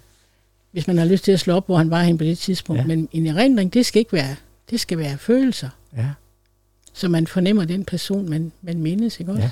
Hvis 0.73 0.87
man 0.87 0.99
har 0.99 1.05
lyst 1.05 1.25
til 1.25 1.33
at 1.33 1.41
slå 1.41 1.55
op, 1.55 1.67
hvor 1.67 1.77
han 1.77 1.91
var 1.91 2.03
hen 2.03 2.19
på 2.19 2.25
det 2.25 2.39
tidspunkt. 2.39 2.81
Ja. 2.81 2.87
Men 2.87 3.09
en 3.13 3.27
erindring, 3.27 3.75
det 3.75 3.87
skal 3.87 4.01
ikke 4.01 4.13
være, 4.13 4.37
det 4.71 4.81
skal 4.81 4.99
være 4.99 5.19
følelser 5.19 5.69
Ja, 5.97 6.11
så 6.93 7.09
man 7.09 7.27
fornemmer 7.27 7.65
den 7.65 7.85
person, 7.85 8.29
man, 8.29 8.53
man 8.63 8.79
mindes, 8.81 9.21
ikke 9.21 9.33
også? 9.33 9.43
Ja. 9.43 9.51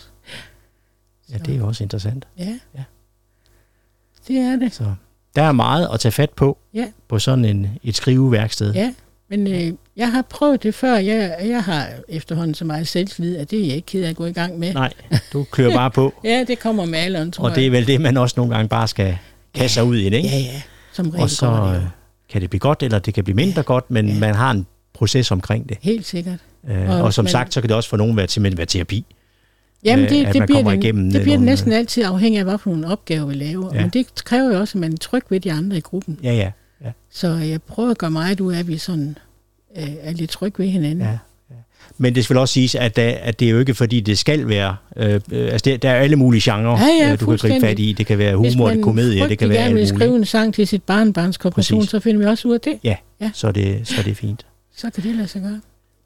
ja, 1.35 1.39
det 1.39 1.55
er 1.55 1.59
jo 1.59 1.67
også 1.67 1.83
interessant. 1.85 2.27
Ja. 2.39 2.59
Ja. 2.75 2.85
Det 4.29 4.37
er 4.37 4.57
det. 4.57 4.75
Så 4.75 4.95
der 5.37 5.43
er 5.43 5.53
meget 5.53 5.89
at 5.95 6.01
tage 6.01 6.13
fat 6.13 6.31
på 6.31 6.59
Ja. 6.75 6.93
på 7.09 7.19
sådan 7.19 7.45
en, 7.45 7.79
et 7.83 7.97
skriveværksted. 7.97 8.75
Ja. 8.75 8.95
Men 9.29 9.47
øh, 9.47 9.73
jeg 9.97 10.13
har 10.13 10.23
prøvet 10.23 10.63
det 10.63 10.75
før. 10.75 10.97
Jeg, 10.97 11.37
jeg 11.45 11.63
har 11.63 11.87
efterhånden 12.09 12.55
så 12.55 12.65
meget 12.65 12.89
selvtillid, 12.89 13.37
at 13.37 13.51
det 13.51 13.61
er 13.63 13.67
jeg 13.67 13.77
ikke 13.77 13.87
ked 13.87 14.05
af 14.05 14.11
at 14.11 14.17
gå 14.17 14.27
i 14.27 14.33
gang 14.33 14.59
med. 14.59 14.75
Nej, 14.75 14.93
du 15.33 15.47
kører 15.51 15.75
bare 15.75 15.91
på. 15.91 16.15
Ja, 16.25 16.45
det 16.49 16.59
kommer 16.59 16.85
med 16.85 16.99
alderen, 16.99 17.31
tror 17.33 17.49
og 17.49 17.55
det 17.57 17.67
er 17.67 17.71
vel 17.71 17.87
det, 17.87 18.01
man 18.01 18.17
også 18.17 18.35
nogle 18.37 18.55
gange 18.55 18.69
bare 18.69 18.89
skal 18.89 19.19
kaste 19.55 19.75
sig 19.75 19.85
ud 19.85 19.97
i, 19.97 20.05
det, 20.05 20.13
ikke? 20.17 20.29
Ja, 20.29 20.39
ja. 20.39 20.63
Som 20.93 21.11
regel 21.11 21.23
og 21.23 21.31
så 21.31 21.47
det 21.47 21.69
øh, 21.77 21.83
jo. 21.83 21.89
kan 22.31 22.41
det 22.41 22.51
blive 22.51 22.61
godt, 22.61 22.83
eller 22.83 22.99
det 22.99 23.15
kan 23.15 23.25
blive 23.25 23.37
mindre 23.37 23.63
godt, 23.63 23.91
men 23.91 24.09
Ja. 24.09 24.19
man 24.19 24.35
har 24.35 24.51
en 24.51 24.67
proces 24.95 25.31
omkring 25.31 25.69
det. 25.69 25.79
Helt 25.81 26.07
sikkert. 26.07 26.39
Øh, 26.71 26.91
Og 26.91 27.03
og 27.03 27.15
som 27.15 27.25
man- 27.25 27.31
sagt, 27.33 27.55
så 27.55 27.61
kan 27.61 27.69
det 27.69 27.77
også 27.77 27.89
for 27.89 27.97
nogen 27.97 28.17
være, 28.17 28.29
simpelthen 28.29 28.59
være 28.59 28.67
terapi. 28.67 29.05
Jamen, 29.85 30.05
Øh, 30.05 30.11
det, 30.11 30.27
at 30.27 30.33
det, 30.33 30.39
man 30.39 30.47
bliver 30.47 30.59
kommer 30.59 30.71
det, 30.71 30.85
igennem, 30.85 31.11
det 31.11 31.19
øh, 31.19 31.23
bliver 31.23 31.37
nogle- 31.37 31.51
næsten 31.51 31.73
altid 31.73 32.05
afhængig 32.05 32.39
af, 32.39 32.45
hvad 32.45 32.59
for 32.59 32.71
nogle 32.71 32.87
opgaver 32.89 33.27
vi 33.27 33.35
laver. 33.35 33.69
Ja. 33.73 33.77
Ja. 33.79 33.81
Men 33.83 33.91
det 33.91 34.07
kræver 34.25 34.53
jo 34.55 34.61
også, 34.61 34.79
at 34.79 34.81
man 34.81 34.93
er 34.93 34.97
tryg 34.97 35.23
ved 35.31 35.41
de 35.41 35.53
andre 35.53 35.77
i 35.77 35.81
gruppen. 35.81 36.19
Ja, 36.23 36.33
ja. 36.35 36.51
ja, 36.85 36.91
Så 37.11 37.29
jeg 37.29 37.63
prøver 37.63 37.91
at 37.91 37.99
gøre 37.99 38.11
meget 38.11 38.41
ud 38.41 38.53
af, 38.55 38.59
at 38.59 38.69
vi 38.69 38.79
sådan, 38.79 39.19
øh, 39.79 39.89
er 40.01 40.13
lidt 40.13 40.31
trygge 40.31 40.59
ved 40.63 40.71
hinanden. 40.71 41.01
ja. 41.07 41.19
Men 41.99 42.15
det 42.15 42.25
skal 42.25 42.35
vel 42.35 42.41
også 42.41 42.53
siges, 42.53 42.75
at, 42.75 42.97
der, 42.97 43.15
at 43.23 43.41
det 43.41 43.47
er 43.47 43.51
jo 43.53 43.59
ikke 43.59 43.75
fordi, 43.75 44.01
det 44.01 44.19
skal 44.19 44.49
være... 44.49 44.77
Øh, 44.97 45.21
øh, 45.33 45.53
altså, 45.53 45.71
der, 45.71 45.77
der 45.77 45.91
er 45.91 45.95
alle 45.95 46.17
mulige 46.17 46.51
genrer, 46.53 46.79
Ja, 46.79 47.07
ja, 47.07 47.13
øh, 47.13 47.21
du 47.21 47.27
kan 47.27 47.37
gribe 47.37 47.61
fat 47.67 47.79
i. 47.79 47.93
Det 47.93 48.07
kan 48.07 48.19
være 48.19 48.37
Hvis 48.37 48.55
humor, 48.55 48.67
det 48.69 48.77
man 48.77 48.81
er 48.81 48.85
komedie, 48.85 49.29
det 49.29 49.39
kan 49.39 49.49
være 49.49 49.59
alt 49.59 49.73
muligt. 49.75 49.89
skrive 49.89 50.17
en 50.17 50.25
sang 50.25 50.55
til 50.55 50.67
sit 50.67 50.83
barnbarns 50.83 51.39
Præcis. 51.39 51.89
så 51.89 52.01
finder 52.01 52.19
vi 52.21 52.27
også 52.27 52.49
ud 52.49 52.55
af 52.55 52.61
det. 52.61 52.79
Ja, 52.85 52.97
Ja. 53.21 53.31
Så, 53.35 53.47
er 53.47 53.53
det, 53.53 53.89
så 53.89 53.95
er 53.99 54.03
det 54.03 54.17
fint. 54.17 54.47
Så 54.77 54.91
kan 54.91 55.03
det 55.03 55.15
lade 55.15 55.29
sig 55.29 55.43
gøre. 55.43 55.61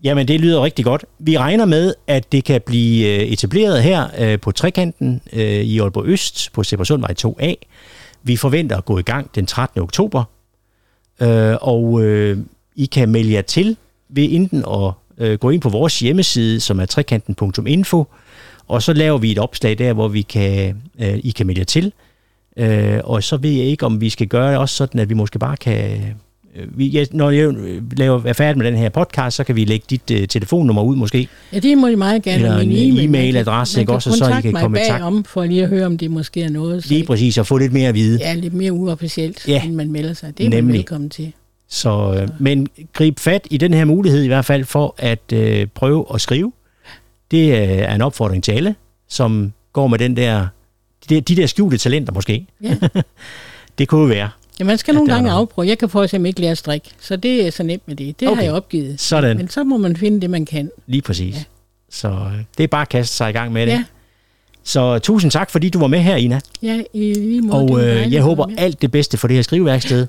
Jamen, 0.04 0.28
det 0.28 0.40
lyder 0.40 0.64
rigtig 0.64 0.85
godt. 0.85 1.04
Vi 1.18 1.38
regner 1.38 1.64
med, 1.64 1.94
at 2.06 2.33
det 2.33 2.44
kan 2.44 2.61
blive 2.66 3.09
øh, 3.22 3.22
etableret 3.22 3.83
her 3.83 4.06
øh, 4.18 4.40
på 4.40 4.52
Trekanten 4.52 5.20
øh, 5.33 5.42
i 5.42 5.78
Aalborg 5.80 6.06
Øst 6.06 6.50
på 6.52 6.62
Sebersundvej 6.62 7.14
2A. 7.26 7.54
Vi 8.22 8.37
forventer 8.37 8.76
at 8.76 8.85
gå 8.85 8.98
i 8.98 9.02
gang 9.02 9.30
den 9.35 9.46
13. 9.46 9.80
oktober, 9.83 10.24
øh, 11.20 11.56
og 11.61 12.02
øh, 12.02 12.38
I 12.76 12.87
kan 12.87 13.09
melde 13.09 13.33
jer 13.33 13.42
til 13.42 13.76
ved 14.09 14.28
enten 14.30 14.64
at 14.72 14.92
øh, 15.26 15.38
gå 15.38 15.50
ind 15.50 15.61
på 15.61 15.68
vores 15.68 15.98
hjemmeside, 16.00 16.61
som 16.61 16.80
er 16.80 16.87
trekanten.info, 16.87 18.04
og 18.68 18.83
så 18.83 18.92
laver 18.92 19.18
vi 19.18 19.33
et 19.33 19.38
opslag 19.38 19.78
der, 19.78 19.92
hvor 19.92 20.09
vi 20.09 20.22
kan, 20.22 20.76
øh, 21.00 21.18
I 21.24 21.30
kan 21.30 21.46
melde 21.46 21.59
jer 21.59 21.64
til. 21.64 21.92
Øh, 22.56 22.98
og 23.04 23.22
så 23.22 23.37
ved 23.37 23.50
jeg 23.50 23.64
ikke, 23.66 23.87
om 23.87 24.00
vi 24.00 24.11
skal 24.11 24.26
gøre 24.26 24.50
det 24.50 24.59
også 24.59 24.76
sådan, 24.76 25.00
at 25.00 25.09
vi 25.09 25.14
måske 25.14 25.38
bare 25.38 25.56
kan 25.56 26.00
øh, 26.56 26.78
vi, 26.78 26.87
ja, 26.87 27.04
når 27.12 27.30
jeg 27.30 27.54
laver, 27.96 28.22
er 28.26 28.33
færdig 28.33 28.59
med 28.59 28.66
den 28.66 28.76
her 28.76 28.88
podcast, 28.88 29.37
så 29.37 29.44
kan 29.44 29.56
vi 29.56 29.64
lægge 29.64 29.85
dit 29.90 30.11
øh, 30.12 30.28
telefonnummer 30.28 30.83
ud 30.83 30.96
måske. 30.96 31.28
Ja, 31.52 31.59
det 31.59 31.78
må 31.78 31.87
I 31.87 31.94
meget 31.94 32.22
gerne. 32.22 32.44
Eller 32.44 32.59
en 32.59 32.70
e-mail. 32.72 33.09
e-mailadresse, 33.09 33.76
Man 33.76 33.80
ikke 33.83 33.92
også, 33.92 34.11
og 34.11 34.16
så 34.16 34.38
I 34.38 34.40
kan 34.42 34.52
komme 34.52 34.78
i 34.80 34.83
tak- 34.87 35.00
bagom, 35.00 35.24
for 35.24 35.44
lige 35.44 35.62
at 35.62 35.68
høre, 35.68 35.87
om 35.87 35.98
det 35.98 36.11
måske 36.11 36.42
er 36.42 36.50
noget. 36.50 36.83
Så 36.85 36.88
Lige 36.90 37.04
præcis, 37.04 37.38
og 37.38 37.46
få 37.46 37.59
lidt 37.59 37.72
mere 37.72 37.88
at 37.88 37.94
vide. 37.94 38.18
Ja, 38.20 38.35
lidt 38.35 38.54
mere 38.54 38.72
uofficielt, 38.72 39.48
Ja. 39.48 39.62
end 39.64 39.74
man 39.74 39.92
melder 39.92 40.14
sig. 40.14 40.38
Det 40.38 40.46
er 40.46 40.50
man 40.50 40.59
Nemlig. 40.59 40.74
velkommen 40.78 41.11
til. 41.11 41.33
Så, 41.70 42.14
øh, 42.22 42.28
men 42.38 42.68
grib 42.92 43.18
fat 43.20 43.46
i 43.50 43.56
den 43.56 43.74
her 43.74 43.85
mulighed 43.85 44.22
i 44.22 44.26
hvert 44.26 44.44
fald 44.44 44.64
for 44.64 44.94
at 44.98 45.33
øh, 45.33 45.66
prøve 45.66 46.06
at 46.14 46.20
skrive. 46.20 46.52
Det 47.30 47.48
øh, 47.52 47.68
er 47.68 47.94
en 47.94 48.00
opfordring 48.02 48.44
til 48.44 48.52
alle, 48.52 48.74
som 49.09 49.52
går 49.72 49.87
med 49.87 49.98
den 49.98 50.16
der, 50.16 50.46
de, 51.09 51.14
der- 51.14 51.20
de 51.20 51.37
der 51.37 51.46
skjulte 51.46 51.78
talenter 51.78 52.12
måske. 52.12 52.46
Ja. 52.62 52.76
Det 53.78 53.88
kunne 53.88 54.00
jo 54.00 54.06
være. 54.06 54.30
Ja, 54.61 54.64
man 54.64 54.78
skal 54.78 54.94
nogle 54.94 55.12
gange 55.12 55.28
der. 55.30 55.35
afprøve. 55.37 55.68
Jeg 55.68 55.78
kan 55.78 55.88
for 55.88 56.02
eksempel 56.04 56.28
ikke 56.28 56.40
lære 56.40 56.50
at 56.50 56.59
strikke, 56.59 56.90
så 57.00 57.16
det 57.16 57.46
er 57.46 57.50
så 57.50 57.62
nemt 57.62 57.83
med 57.88 57.96
det. 57.96 58.20
Det 58.20 58.28
okay. 58.28 58.37
Har 58.37 58.42
jeg 58.42 58.52
opgivet. 58.52 59.00
Sådan, 59.00 59.37
Men 59.37 59.48
så 59.48 59.64
må 59.64 59.76
man 59.76 59.96
finde 59.96 60.20
det, 60.20 60.30
man 60.30 60.44
kan. 60.44 60.70
lige 60.87 61.02
præcis. 61.02 61.35
Ja. 61.37 61.42
Så 61.90 62.09
øh, 62.09 62.33
det 62.59 62.64
er 62.64 62.68
bare 62.68 62.83
at 62.83 62.88
kaste 62.88 63.16
sig 63.16 63.30
i 63.30 63.33
gang 63.33 63.52
med 63.52 63.66
det. 63.66 63.72
Ja, 63.72 63.85
Så 64.64 64.98
tusind 64.98 65.30
tak, 65.30 65.50
fordi 65.50 65.68
du 65.68 65.78
var 65.78 65.87
med 65.87 65.98
her, 66.00 66.16
Ina. 66.16 66.40
ja 66.62 66.83
i 66.92 67.14
lige 67.14 67.40
måde. 67.42 67.62
Og 67.62 67.85
øh, 67.85 68.12
jeg 68.12 68.22
håber 68.22 68.46
alt 68.59 68.83
det 68.83 68.90
bedste 68.90 69.16
for 69.16 69.28
det 69.28 69.37
her 69.37 69.42
skriveværksted, 69.42 70.06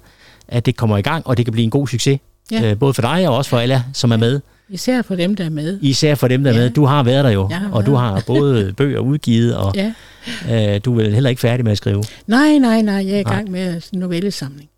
at 0.51 0.65
det 0.65 0.75
kommer 0.77 0.97
i 0.97 1.01
gang, 1.01 1.27
og 1.27 1.37
det 1.37 1.45
kan 1.45 1.51
blive 1.51 1.63
en 1.63 1.69
god 1.69 1.87
succes. 1.87 2.19
Ja. 2.51 2.71
Øh, 2.71 2.79
både 2.79 2.93
for 2.93 3.01
dig 3.01 3.27
og 3.29 3.35
også 3.37 3.49
for 3.49 3.57
alle, 3.59 3.83
som 3.93 4.11
er 4.11 4.17
med. 4.17 4.39
Især 4.69 5.01
for 5.01 5.15
dem, 5.15 5.35
der 5.35 5.45
er 5.45 5.49
med. 5.49 5.79
Især 5.81 6.15
for 6.15 6.27
dem, 6.27 6.43
der 6.43 6.51
er 6.51 6.55
Ja. 6.55 6.61
med. 6.61 6.69
Du 6.69 6.85
har 6.85 7.03
været 7.03 7.23
der 7.25 7.29
jo, 7.31 7.47
har 7.47 7.69
og 7.71 7.85
du 7.85 7.93
har 7.95 8.23
både 8.27 8.73
bøger 8.77 8.99
udgivet, 8.99 9.55
og 9.55 9.73
Ja. 9.75 9.93
øh, 10.75 10.81
du 10.85 10.91
er 10.99 11.03
vel 11.03 11.13
heller 11.13 11.29
ikke 11.29 11.39
færdig 11.39 11.63
med 11.63 11.71
at 11.71 11.77
skrive. 11.77 12.03
Nej, 12.27 12.57
nej, 12.57 12.81
nej. 12.81 12.95
Jeg 12.95 13.13
er 13.13 13.19
i 13.19 13.23
Nej. 13.23 13.35
gang 13.35 13.51
med 13.51 13.81
en 13.93 13.99
novellesamling. 13.99 14.69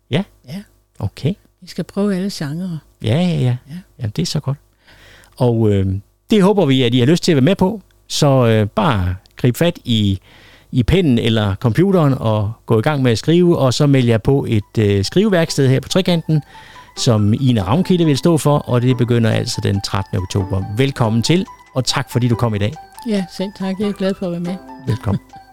Okay. 0.98 1.34
Vi 1.62 1.68
skal 1.68 1.84
prøve 1.84 2.16
alle 2.16 2.30
genrer. 2.32 2.78
Ja, 3.02 3.08
ja, 3.16 3.28
ja. 3.28 3.40
Ja. 3.40 3.56
ja 4.02 4.06
det 4.16 4.22
er 4.22 4.26
så 4.26 4.40
godt. 4.40 4.58
Og 5.36 5.70
øh, 5.72 5.86
det 6.30 6.42
håber 6.42 6.66
vi, 6.66 6.82
at 6.82 6.94
I 6.94 6.98
har 6.98 7.06
lyst 7.06 7.22
til 7.24 7.32
at 7.32 7.36
være 7.36 7.44
med 7.44 7.54
på. 7.56 7.82
Så 8.08 8.46
øh, 8.46 8.66
bare 8.66 9.14
grib 9.36 9.56
fat 9.56 9.78
i, 9.84 10.18
i 10.74 10.82
pennen 10.82 11.18
eller 11.18 11.54
computeren 11.54 12.14
og 12.14 12.52
gå 12.66 12.78
i 12.78 12.82
gang 12.82 13.02
med 13.02 13.12
at 13.12 13.18
skrive, 13.18 13.58
og 13.58 13.74
så 13.74 13.86
meld 13.86 14.06
jer 14.06 14.18
på 14.18 14.46
et 14.48 14.78
øh, 14.78 15.04
skriveværksted 15.04 15.68
her 15.68 15.80
på 15.80 15.88
Trekanten, 15.88 16.42
som 16.96 17.34
Ina 17.40 17.62
Ravnkilde 17.62 18.04
vil 18.04 18.18
stå 18.18 18.38
for, 18.38 18.58
og 18.58 18.82
det 18.82 18.96
begynder 18.96 19.30
altså 19.30 19.60
den 19.62 19.80
13. 19.80 20.18
oktober. 20.18 20.62
Velkommen 20.76 21.22
til, 21.22 21.46
og 21.74 21.84
tak 21.84 22.10
fordi 22.10 22.28
du 22.28 22.34
kom 22.34 22.54
i 22.54 22.58
dag. 22.58 22.72
Ja, 23.08 23.24
selv 23.36 23.50
tak. 23.58 23.74
Jeg 23.80 23.88
er 23.88 23.92
glad 23.92 24.14
for 24.18 24.26
at 24.26 24.32
være 24.32 24.40
med. 24.40 24.56
Velkommen. 24.86 25.20